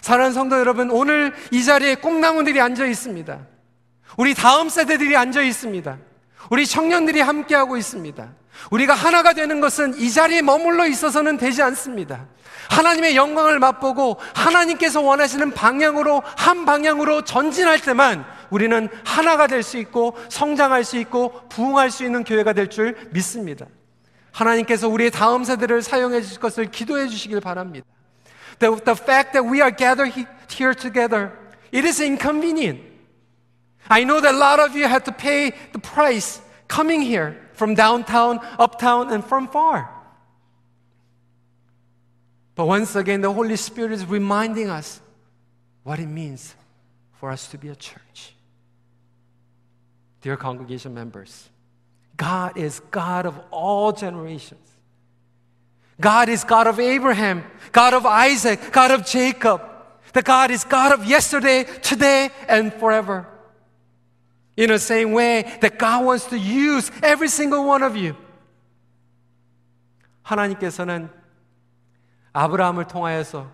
사랑하는 0.00 0.32
성도 0.32 0.58
여러분, 0.58 0.90
오늘 0.90 1.34
이 1.50 1.62
자리에 1.62 1.96
꿈나무들이 1.96 2.60
앉아 2.60 2.86
있습니다. 2.86 3.38
우리 4.16 4.34
다음 4.34 4.68
세대들이 4.68 5.16
앉아 5.16 5.42
있습니다. 5.42 5.98
우리 6.50 6.66
청년들이 6.66 7.20
함께하고 7.20 7.76
있습니다. 7.76 8.28
우리가 8.70 8.94
하나가 8.94 9.32
되는 9.32 9.60
것은 9.60 9.98
이 9.98 10.10
자리에 10.10 10.42
머물러 10.42 10.86
있어서는 10.86 11.36
되지 11.36 11.62
않습니다. 11.62 12.26
하나님의 12.70 13.16
영광을 13.16 13.58
맛보고 13.58 14.18
하나님께서 14.34 15.00
원하시는 15.00 15.52
방향으로 15.52 16.22
한 16.36 16.64
방향으로 16.64 17.22
전진할 17.22 17.80
때만 17.80 18.24
우리는 18.50 18.88
하나가 19.04 19.46
될 19.46 19.62
수 19.62 19.78
있고 19.78 20.16
성장할 20.28 20.84
수 20.84 20.96
있고 20.98 21.32
부흥할 21.48 21.90
수 21.90 22.04
있는 22.04 22.24
교회가 22.24 22.52
될 22.52 22.68
줄 22.68 22.96
믿습니다. 23.10 23.66
하나님께서 24.32 24.88
우리의 24.88 25.10
다음 25.10 25.44
세대를 25.44 25.82
사용해 25.82 26.20
주실 26.22 26.40
것을 26.40 26.70
기도해 26.70 27.08
주시길 27.08 27.40
바랍니다. 27.40 27.86
The, 28.58 28.74
the 28.84 28.96
fact 28.98 29.32
that 29.32 29.40
we 29.40 29.60
are 29.60 29.74
gathered 29.74 30.12
here 30.50 30.74
together, 30.74 31.30
it 31.72 31.86
is 31.86 32.02
inconvenient. 32.02 32.87
I 33.90 34.04
know 34.04 34.20
that 34.20 34.34
a 34.34 34.38
lot 34.38 34.60
of 34.60 34.76
you 34.76 34.86
had 34.86 35.04
to 35.06 35.12
pay 35.12 35.52
the 35.72 35.78
price 35.78 36.40
coming 36.66 37.02
here 37.02 37.40
from 37.54 37.74
downtown, 37.74 38.40
uptown, 38.58 39.12
and 39.12 39.24
from 39.24 39.48
far. 39.48 39.90
But 42.54 42.66
once 42.66 42.96
again, 42.96 43.20
the 43.20 43.32
Holy 43.32 43.56
Spirit 43.56 43.92
is 43.92 44.04
reminding 44.04 44.68
us 44.68 45.00
what 45.84 45.98
it 45.98 46.06
means 46.06 46.54
for 47.14 47.30
us 47.30 47.48
to 47.48 47.58
be 47.58 47.68
a 47.68 47.76
church. 47.76 48.34
Dear 50.20 50.36
congregation 50.36 50.92
members, 50.92 51.48
God 52.16 52.58
is 52.58 52.80
God 52.90 53.26
of 53.26 53.40
all 53.50 53.92
generations. 53.92 54.60
God 56.00 56.28
is 56.28 56.44
God 56.44 56.66
of 56.66 56.78
Abraham, 56.78 57.44
God 57.72 57.94
of 57.94 58.06
Isaac, 58.06 58.72
God 58.72 58.90
of 58.90 59.06
Jacob. 59.06 59.62
The 60.12 60.22
God 60.22 60.50
is 60.50 60.64
God 60.64 60.92
of 60.92 61.04
yesterday, 61.04 61.64
today, 61.82 62.30
and 62.48 62.72
forever. 62.74 63.26
In 64.58 64.66
the 64.66 64.74
same 64.74 65.14
way 65.14 65.44
that 65.60 65.78
God 65.78 66.04
wants 66.04 66.28
to 66.30 66.36
use 66.36 66.90
every 67.04 67.28
single 67.28 67.64
one 67.64 67.84
of 67.84 67.96
you. 67.96 68.14
하나님께서는 70.22 71.08
아브라함을 72.32 72.86
통하여서 72.86 73.48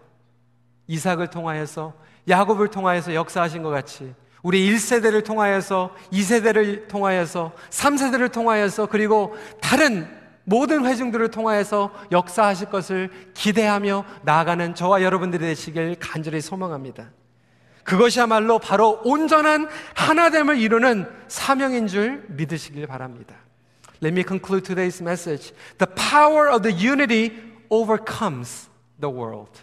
이삭을 0.87 1.29
통하여서 1.29 1.93
야곱을 2.29 2.69
통하여서 2.69 3.15
역사하신 3.15 3.63
것 3.63 3.71
같이 3.71 4.15
우리 4.43 4.71
1세대를 4.71 5.25
통하여서 5.25 5.95
2세대를 6.13 6.89
통하여서 6.89 7.53
3세대를 7.71 8.33
통하여서 8.33 8.87
그리고 8.87 9.37
다른 9.61 10.07
모든 10.45 10.85
회중들을 10.85 11.31
통하여서 11.31 11.91
역사하실 12.13 12.69
것을 12.69 13.11
기대하며 13.33 14.05
나아가는 14.23 14.75
저와 14.75 15.03
여러분들이 15.03 15.45
되시길 15.45 15.97
간절히 15.99 16.41
소망합니다. 16.41 17.11
그것이야말로 17.85 18.59
바로 18.59 19.01
온전한 19.05 19.69
하나됨을 19.95 20.59
이루는 20.59 21.09
사명인 21.29 21.87
줄 21.87 22.25
믿으시길 22.29 22.87
바랍니다. 22.87 23.37
Let 24.03 24.13
me 24.13 24.25
conclude 24.27 24.67
today's 24.67 25.01
message. 25.01 25.55
The 25.79 25.95
power 25.95 26.51
of 26.51 26.63
the 26.63 26.75
unity 26.75 27.33
overcomes 27.69 28.69
the 29.01 29.15
world. 29.15 29.63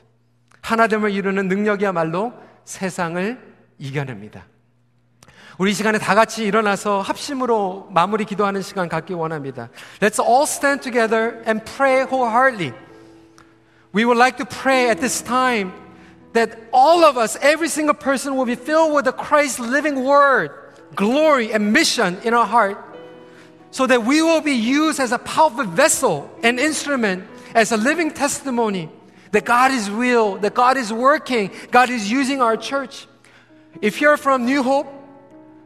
하나됨을 0.61 1.11
이루는 1.11 1.47
능력이야말로 1.47 2.33
세상을 2.63 3.39
이겨냅니다. 3.77 4.45
우리 5.57 5.73
시간에 5.73 5.97
다 5.97 6.15
같이 6.15 6.43
일어나서 6.43 7.01
합심으로 7.01 7.89
마무리 7.91 8.25
기도하는 8.25 8.61
시간 8.61 8.87
갖기 8.87 9.13
원합니다. 9.13 9.69
Let's 9.99 10.23
all 10.23 10.43
stand 10.43 10.81
together 10.81 11.43
and 11.47 11.63
pray 11.65 12.03
wholeheartedly. 12.03 12.73
We 13.93 14.05
would 14.05 14.17
like 14.17 14.37
to 14.37 14.45
pray 14.45 14.89
at 14.89 14.99
this 14.99 15.23
time 15.23 15.71
that 16.33 16.59
all 16.71 17.03
of 17.03 17.17
us, 17.17 17.37
every 17.41 17.67
single 17.67 17.93
person, 17.93 18.35
will 18.35 18.45
be 18.45 18.55
filled 18.55 18.93
with 18.93 19.05
the 19.05 19.11
Christ 19.11 19.59
living 19.59 20.03
word, 20.03 20.51
glory, 20.95 21.51
and 21.51 21.73
mission 21.73 22.17
in 22.23 22.33
our 22.33 22.45
heart, 22.45 22.77
so 23.71 23.87
that 23.87 24.03
we 24.03 24.21
will 24.21 24.41
be 24.41 24.53
used 24.53 24.99
as 24.99 25.11
a 25.11 25.19
powerful 25.19 25.65
vessel 25.65 26.29
and 26.43 26.59
instrument, 26.59 27.23
as 27.53 27.71
a 27.71 27.77
living 27.77 28.11
testimony 28.11 28.89
that 29.31 29.45
God 29.45 29.71
is 29.71 29.89
real, 29.89 30.37
that 30.37 30.53
God 30.53 30.77
is 30.77 30.91
working, 30.91 31.51
God 31.71 31.89
is 31.89 32.09
using 32.09 32.41
our 32.41 32.57
church. 32.57 33.07
If 33.81 34.01
you're 34.01 34.17
from 34.17 34.45
New 34.45 34.63
Hope, 34.63 34.87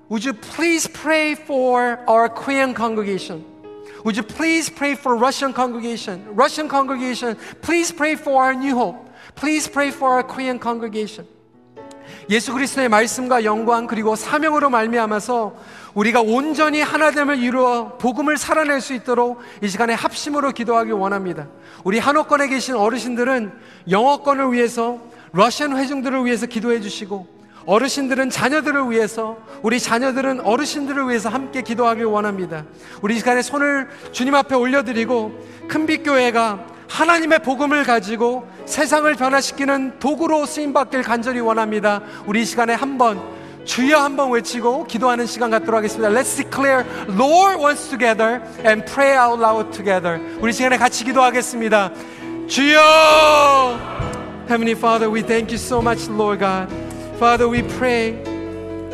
would 0.10 0.24
you 0.24 0.34
please 0.34 0.88
pray 0.88 1.34
for 1.34 1.98
our 2.08 2.30
Korean 2.30 2.74
congregation? 2.76 3.44
Would 4.04 4.18
you 4.18 4.24
please 4.24 4.70
pray 4.70 4.94
for 4.94 5.16
Russian 5.16 5.52
congregation? 5.52 6.36
Russian 6.36 6.70
congregation, 6.70 7.38
please 7.64 7.92
pray 7.92 8.16
for 8.16 8.44
our 8.44 8.54
New 8.54 8.76
Hope. 8.78 9.05
Please 9.36 9.70
pray 9.72 9.90
for 9.90 10.14
our 10.14 10.28
Korean 10.28 10.60
congregation. 10.62 11.28
예수 12.30 12.54
그리스도의 12.54 12.90
말씀과 12.90 13.44
영광 13.44 13.88
그리고 13.88 14.16
사명으로 14.16 14.70
말미암아서 14.70 15.56
우리가 15.94 16.22
온전히 16.22 16.82
하나됨을 16.82 17.40
이루어 17.40 17.98
복음을 17.98 18.38
살아낼 18.38 18.82
수 18.82 18.94
있도록 18.94 19.40
이 19.62 19.68
시간에 19.68 19.94
합심으로 19.94 20.52
기도하기 20.52 20.92
원합니다. 20.92 21.48
우리 21.84 22.00
한옥권에 22.00 22.48
계신 22.48 22.76
어르신들은 22.76 23.52
영어권을 23.90 24.54
위해서 24.54 25.00
러시안 25.34 25.78
회중들을 25.78 26.26
위해서 26.26 26.46
기도해 26.46 26.82
주시고 26.82 27.28
어르신들은 27.66 28.30
자녀들을 28.30 28.92
위해서 28.92 29.38
우리 29.62 29.80
자녀들은 29.80 30.42
어르신들을 30.42 31.10
위해서 31.10 31.30
함께 31.30 31.62
기도하길 31.62 32.06
원합니다. 32.06 32.66
우리 33.02 33.18
시간에 33.18 33.42
손을 33.42 33.90
주님 34.12 34.36
앞에 34.36 34.56
올려드리고 34.56 35.32
큰빛교회가 35.68 36.75
하나님의 36.96 37.40
복음을 37.40 37.84
가지고 37.84 38.48
세상을 38.66 39.14
변화시키는 39.16 40.00
도구로 40.00 40.46
쓰임 40.46 40.72
받길 40.72 41.04
간절히 41.04 41.42
원합니다. 41.42 42.02
우리 42.26 42.46
시간에 42.46 42.74
한번 42.74 43.22
주여 43.66 43.98
한번 43.98 44.32
외치고 44.32 44.86
기도하는 44.86 45.26
시간 45.26 45.52
갖도록 45.52 45.76
하겠습니다. 45.76 46.10
Let's 46.10 46.38
declare 46.38 46.86
Lord 47.10 47.62
once 47.62 47.90
together 47.90 48.42
and 48.66 48.86
pray 48.86 49.18
out 49.18 49.44
loud 49.44 49.72
together. 49.76 50.22
우리 50.40 50.54
시간에 50.54 50.78
같이 50.78 51.04
기도하겠습니다. 51.04 51.92
주여! 52.48 53.78
Heavenly 54.48 54.78
Father, 54.78 55.12
we 55.12 55.22
thank 55.22 55.52
you 55.52 55.58
so 55.58 55.82
much, 55.82 56.10
Lord 56.10 56.40
God. 56.40 56.72
Father, 57.18 57.50
we 57.50 57.62
pray. 57.78 58.35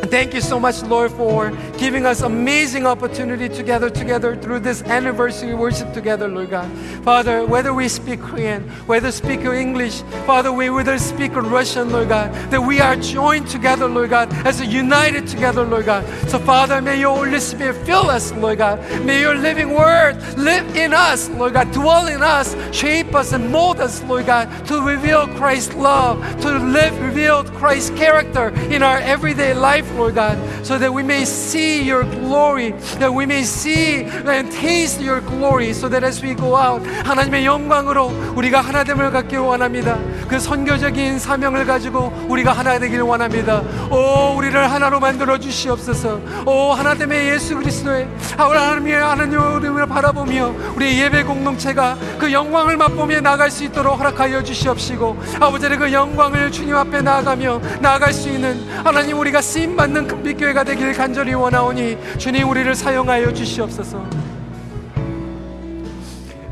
Thank 0.06 0.34
you 0.34 0.40
so 0.40 0.58
much, 0.58 0.82
Lord, 0.82 1.12
for 1.12 1.50
giving 1.78 2.06
us 2.06 2.22
amazing 2.22 2.86
opportunity 2.86 3.48
together, 3.48 3.88
together 3.88 4.34
through 4.34 4.58
this 4.58 4.82
anniversary 4.82 5.54
worship 5.54 5.92
together, 5.94 6.26
Lord 6.26 6.50
God. 6.50 6.68
Father, 7.04 7.46
whether 7.46 7.72
we 7.72 7.88
speak 7.88 8.20
Korean, 8.20 8.62
whether 8.86 9.12
speak 9.12 9.40
English, 9.40 10.02
Father, 10.26 10.52
we 10.52 10.70
whether 10.70 10.98
speak 10.98 11.36
Russian, 11.36 11.92
Lord 11.92 12.08
God, 12.08 12.34
that 12.50 12.60
we 12.60 12.80
are 12.80 12.96
joined 12.96 13.46
together, 13.46 13.86
Lord 13.86 14.10
God, 14.10 14.32
as 14.44 14.60
a 14.60 14.66
united 14.66 15.28
together, 15.28 15.62
Lord 15.64 15.86
God. 15.86 16.04
So, 16.28 16.40
Father, 16.40 16.82
may 16.82 16.98
your 16.98 17.14
Holy 17.14 17.38
Spirit 17.38 17.76
fill 17.86 18.10
us, 18.10 18.32
Lord 18.32 18.58
God. 18.58 18.80
May 19.04 19.20
your 19.20 19.36
living 19.36 19.70
word 19.70 20.16
live 20.36 20.76
in 20.76 20.92
us, 20.92 21.28
Lord 21.30 21.52
God, 21.52 21.70
dwell 21.70 22.08
in 22.08 22.22
us, 22.22 22.56
shape 22.74 23.14
us 23.14 23.32
and 23.32 23.50
mold 23.52 23.80
us, 23.80 24.02
Lord 24.02 24.26
God, 24.26 24.48
to 24.66 24.82
reveal 24.82 25.28
Christ's 25.28 25.74
love, 25.74 26.18
to 26.40 26.58
live, 26.58 27.00
reveal 27.00 27.44
Christ's 27.44 27.90
character 27.90 28.48
in 28.68 28.82
our 28.82 28.98
everyday 28.98 29.54
life, 29.54 29.90
Lord 29.96 30.14
God, 30.14 30.38
so 30.62 30.78
that 30.78 30.92
we 30.92 31.02
may 31.02 31.24
see 31.24 31.82
your 31.82 32.04
glory, 32.04 32.72
that 32.98 33.12
we 33.12 33.26
may 33.26 33.42
see 33.42 34.04
and 34.26 34.50
taste 34.50 35.00
your 35.00 35.20
glory, 35.20 35.70
so 35.70 35.88
that 35.88 36.04
as 36.04 36.22
we 36.22 36.34
go 36.34 36.56
out, 36.56 36.82
하나님의 37.04 37.44
영광으로 37.44 38.12
우리가 38.36 38.60
하나됨을 38.60 39.10
갖기 39.10 39.36
원합니다. 39.36 39.98
그 40.28 40.38
선교적인 40.38 41.18
사명을 41.18 41.66
가지고 41.66 42.12
우리가 42.28 42.52
하나 42.52 42.78
되기를 42.78 43.02
원합니다. 43.02 43.62
오, 43.90 44.36
우리를 44.36 44.70
하나로 44.70 45.00
만들어 45.00 45.38
주시옵소서. 45.38 46.20
오, 46.46 46.72
하나됨의 46.72 47.28
예수 47.30 47.54
그리스도의 47.56 48.08
하나님의 48.36 48.94
하나님을 48.94 49.86
바라보며 49.86 50.54
우리 50.74 51.00
예배 51.00 51.24
공동체가 51.24 51.96
그 52.18 52.32
영광을 52.32 52.76
맛보며 52.76 53.20
나갈 53.20 53.50
수 53.50 53.64
있도록 53.64 53.98
허락하여 53.98 54.42
주시옵시고 54.42 55.16
아버지의 55.40 55.76
그 55.76 55.92
영광을 55.92 56.50
주님 56.50 56.74
앞에 56.76 57.02
나아가며 57.02 57.60
나아갈 57.80 58.12
수 58.12 58.28
있는 58.28 58.62
하나님 58.84 59.18
우리가 59.18 59.40
쓰임 59.40 59.76
받는 59.82 60.06
금빛교회가 60.06 60.62
되기를 60.62 60.92
간절히 60.92 61.34
원하오니 61.34 61.98
주님 62.16 62.48
우리를 62.48 62.72
사용하여 62.72 63.32
주시옵소서. 63.32 64.06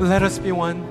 Let 0.00 0.24
us 0.24 0.42
be 0.42 0.50
one. 0.50 0.82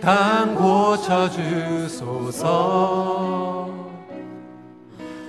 땅 0.00 0.54
고쳐 0.54 1.28
주소서 1.30 2.48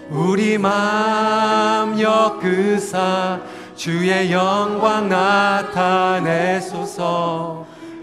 우리 0.09 0.57
마음 0.57 1.99
엮으사 1.99 3.41
주의 3.79 4.29
영광 4.29 5.07
나타내소서. 5.07 6.35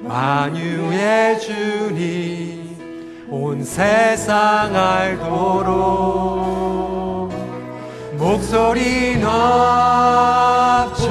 만유의 0.00 1.38
주님 1.38 3.28
온 3.28 3.62
세상 3.62 4.74
알도록. 4.74 5.76
목소리 8.14 9.20
합쳐 10.80 11.04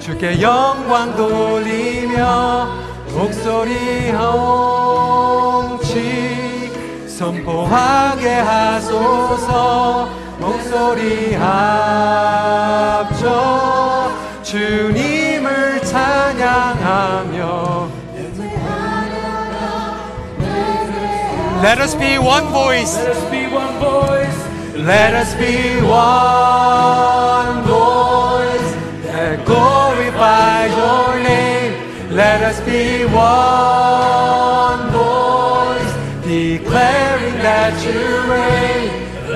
주께 0.00 0.42
영광 0.42 1.14
돌리며 1.14 2.66
목소리 3.14 4.10
홍치 5.70 5.86
선포하게 7.06 8.28
하소서. 8.40 10.08
목 10.08 10.19
소리 10.69 11.35
합쳐 11.35 12.09
주님을 14.43 15.81
찬양하며 15.83 17.75
Let 21.61 21.79
us 21.79 21.95
be 21.95 22.17
one 22.19 22.47
voice. 22.51 22.95
Let 22.97 23.09
us 23.09 23.23
be 23.31 23.47
one 23.47 23.79
voice 23.79 24.45
Let 24.75 25.15
us 25.15 25.33
be 25.35 25.81
one 25.81 27.63
voice 27.63 28.75
and 29.07 29.45
glorify 29.45 30.65
your 30.65 31.23
name. 31.23 32.11
Let 32.11 32.43
us 32.43 32.59
be 32.59 33.05
one 33.05 34.38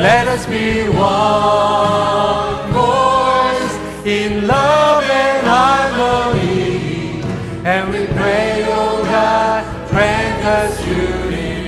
Let 0.05 0.29
us 0.29 0.45
be 0.45 0.87
one 0.90 2.73
voice 2.75 3.75
in 4.05 4.47
love 4.47 5.03
and 5.03 5.47
harmony. 5.47 7.23
And 7.64 7.88
we 7.90 8.05
pray, 8.09 8.67
oh 8.69 9.03
God, 9.03 9.64
grant 9.88 10.45
us 10.45 10.87
unity. 10.87 11.64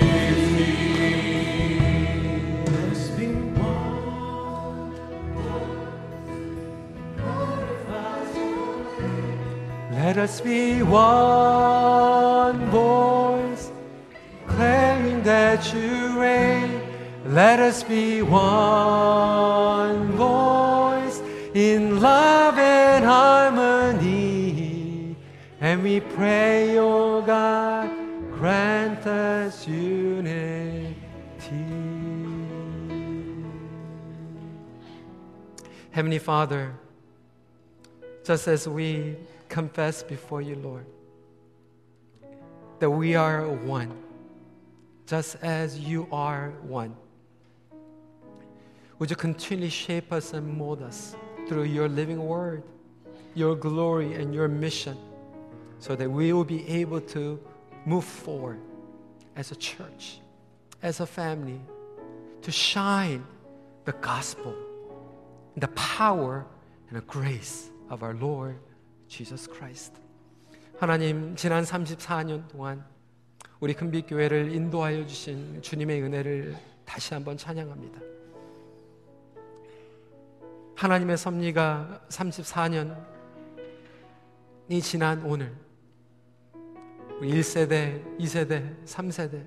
Let 9.93 10.19
us 10.19 10.43
be 10.43 10.83
one 10.83 12.67
voice, 12.67 13.73
claiming 14.47 15.23
that 15.23 15.73
you. 15.73 15.86
Let 17.37 17.61
us 17.61 17.83
be 17.83 18.23
one 18.23 20.13
voice 20.13 21.21
in 21.53 22.01
love 22.01 22.57
and 22.57 23.05
harmony. 23.05 24.47
And 25.61 25.83
we 25.83 26.01
pray, 26.01 26.79
oh 26.79 27.21
God, 27.21 27.91
grant 28.33 29.07
us 29.07 29.69
unity. 29.69 30.97
Heavenly 35.91 36.19
Father, 36.19 36.73
just 38.25 38.49
as 38.49 38.67
we 38.67 39.15
confess 39.51 40.03
before 40.03 40.41
you, 40.41 40.55
Lord, 40.55 40.87
that 42.79 42.89
we 42.89 43.15
are 43.15 43.47
one, 43.47 43.93
just 45.07 45.37
as 45.43 45.79
you 45.79 46.09
are 46.11 46.55
one. 46.63 46.97
Would 49.00 49.10
you 49.10 49.16
continually 49.16 49.70
shape 49.70 50.12
us 50.12 50.34
and 50.34 50.58
mold 50.58 50.82
us 50.82 51.16
through 51.48 51.64
your 51.64 51.90
living 51.90 52.24
word, 52.24 52.64
your 53.34 53.56
glory, 53.56 54.14
and 54.14 54.34
your 54.34 54.48
mission, 54.48 54.98
so 55.80 55.96
that 55.96 56.10
we 56.10 56.34
will 56.34 56.44
be 56.44 56.68
able 56.68 57.02
to 57.02 57.40
move 57.86 58.06
forward 58.06 58.60
as 59.36 59.52
a 59.52 59.56
church, 59.56 60.20
as 60.84 61.00
a 61.00 61.06
family, 61.06 61.60
to 62.42 62.52
shine 62.52 63.24
the 63.86 63.94
gospel, 63.94 64.54
the 65.58 65.68
power, 65.70 66.46
and 66.90 66.98
the 66.98 67.06
grace 67.06 67.70
of 67.90 68.04
our 68.04 68.14
Lord 68.14 68.58
Jesus 69.08 69.48
Christ. 69.48 69.94
하나님, 70.80 71.36
지난 71.36 71.64
34년 71.64 72.48
동안 72.48 72.84
우리 73.60 73.74
금빛교회를 73.74 74.54
인도하여 74.54 75.06
주신 75.06 75.62
주님의 75.62 76.02
은혜를 76.02 76.56
다시 76.86 77.14
한번 77.14 77.38
찬양합니다. 77.38 78.15
하나님의 80.77 81.17
섭리가 81.17 82.03
34년이 82.11 82.97
지난 84.83 85.23
오늘 85.25 85.55
우리 87.19 87.33
1세대, 87.33 88.19
2세대, 88.19 88.85
3세대 88.85 89.47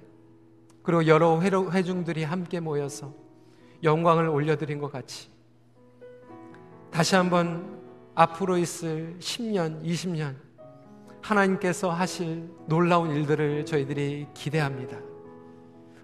그리고 0.81 1.05
여러 1.05 1.39
회중들이 1.39 2.23
함께 2.23 2.59
모여서 2.59 3.13
영광을 3.83 4.27
올려드린 4.27 4.79
것 4.79 4.91
같이 4.91 5.29
다시 6.89 7.15
한번 7.15 7.79
앞으로 8.15 8.57
있을 8.57 9.15
10년, 9.19 9.83
20년 9.85 10.35
하나님께서 11.21 11.91
하실 11.91 12.49
놀라운 12.65 13.11
일들을 13.11 13.67
저희들이 13.67 14.29
기대합니다. 14.33 14.97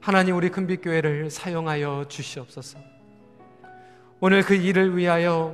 하나님 0.01 0.35
우리 0.35 0.49
금빛교회를 0.51 1.31
사용하여 1.31 2.05
주시옵소서. 2.09 2.94
오늘 4.21 4.43
그 4.43 4.53
일을 4.55 4.95
위하여 4.95 5.53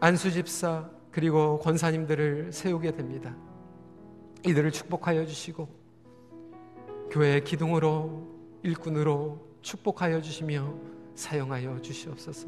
안수 0.00 0.30
집사 0.30 0.88
그리고 1.10 1.58
권사님들을 1.60 2.52
세우게 2.52 2.92
됩니다. 2.92 3.34
이들을 4.46 4.70
축복하여 4.70 5.24
주시고 5.24 5.66
교회의 7.10 7.42
기둥으로 7.42 8.28
일꾼으로 8.62 9.40
축복하여 9.62 10.20
주시며 10.20 10.74
사용하여 11.14 11.80
주시옵소서. 11.80 12.46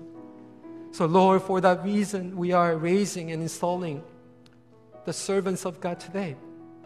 So, 0.93 1.07
Lord, 1.07 1.43
for 1.45 1.63
that 1.63 1.83
reason, 1.83 2.37
we 2.37 2.53
are 2.53 2.77
raising 2.77 3.31
and 3.31 3.43
installing 3.43 4.03
the 5.07 5.13
servants 5.13 5.67
of 5.67 5.81
God 5.81 5.99
today, 5.99 6.37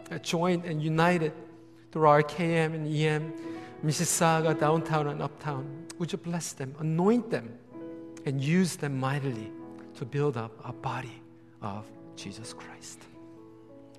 uh, 0.09 0.19
joined 0.19 0.65
and 0.65 0.81
united 0.81 1.33
through 1.91 2.07
our 2.07 2.23
KM 2.23 2.73
and 2.73 2.87
EM, 2.87 3.33
Mississauga, 3.84 4.58
downtown 4.58 5.08
and 5.08 5.22
uptown. 5.22 5.86
Would 5.98 6.12
you 6.12 6.18
bless 6.18 6.52
them, 6.52 6.74
anoint 6.78 7.30
them, 7.30 7.48
and 8.26 8.42
use 8.42 8.76
them 8.76 8.98
mightily 8.98 9.50
to 9.98 10.04
build 10.04 10.36
up 10.36 10.52
a 10.64 10.72
body 10.72 11.22
of 11.62 11.84
Jesus 12.16 12.52
Christ. 12.52 13.00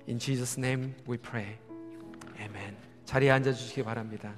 In 0.06 0.18
Jesus' 0.18 0.56
name 0.56 0.94
we 1.06 1.16
pray. 1.16 1.58
Amen. 2.40 2.76
자리에 3.04 3.30
앉아 3.30 3.52
주시기 3.52 3.82
바랍니다. 3.82 4.34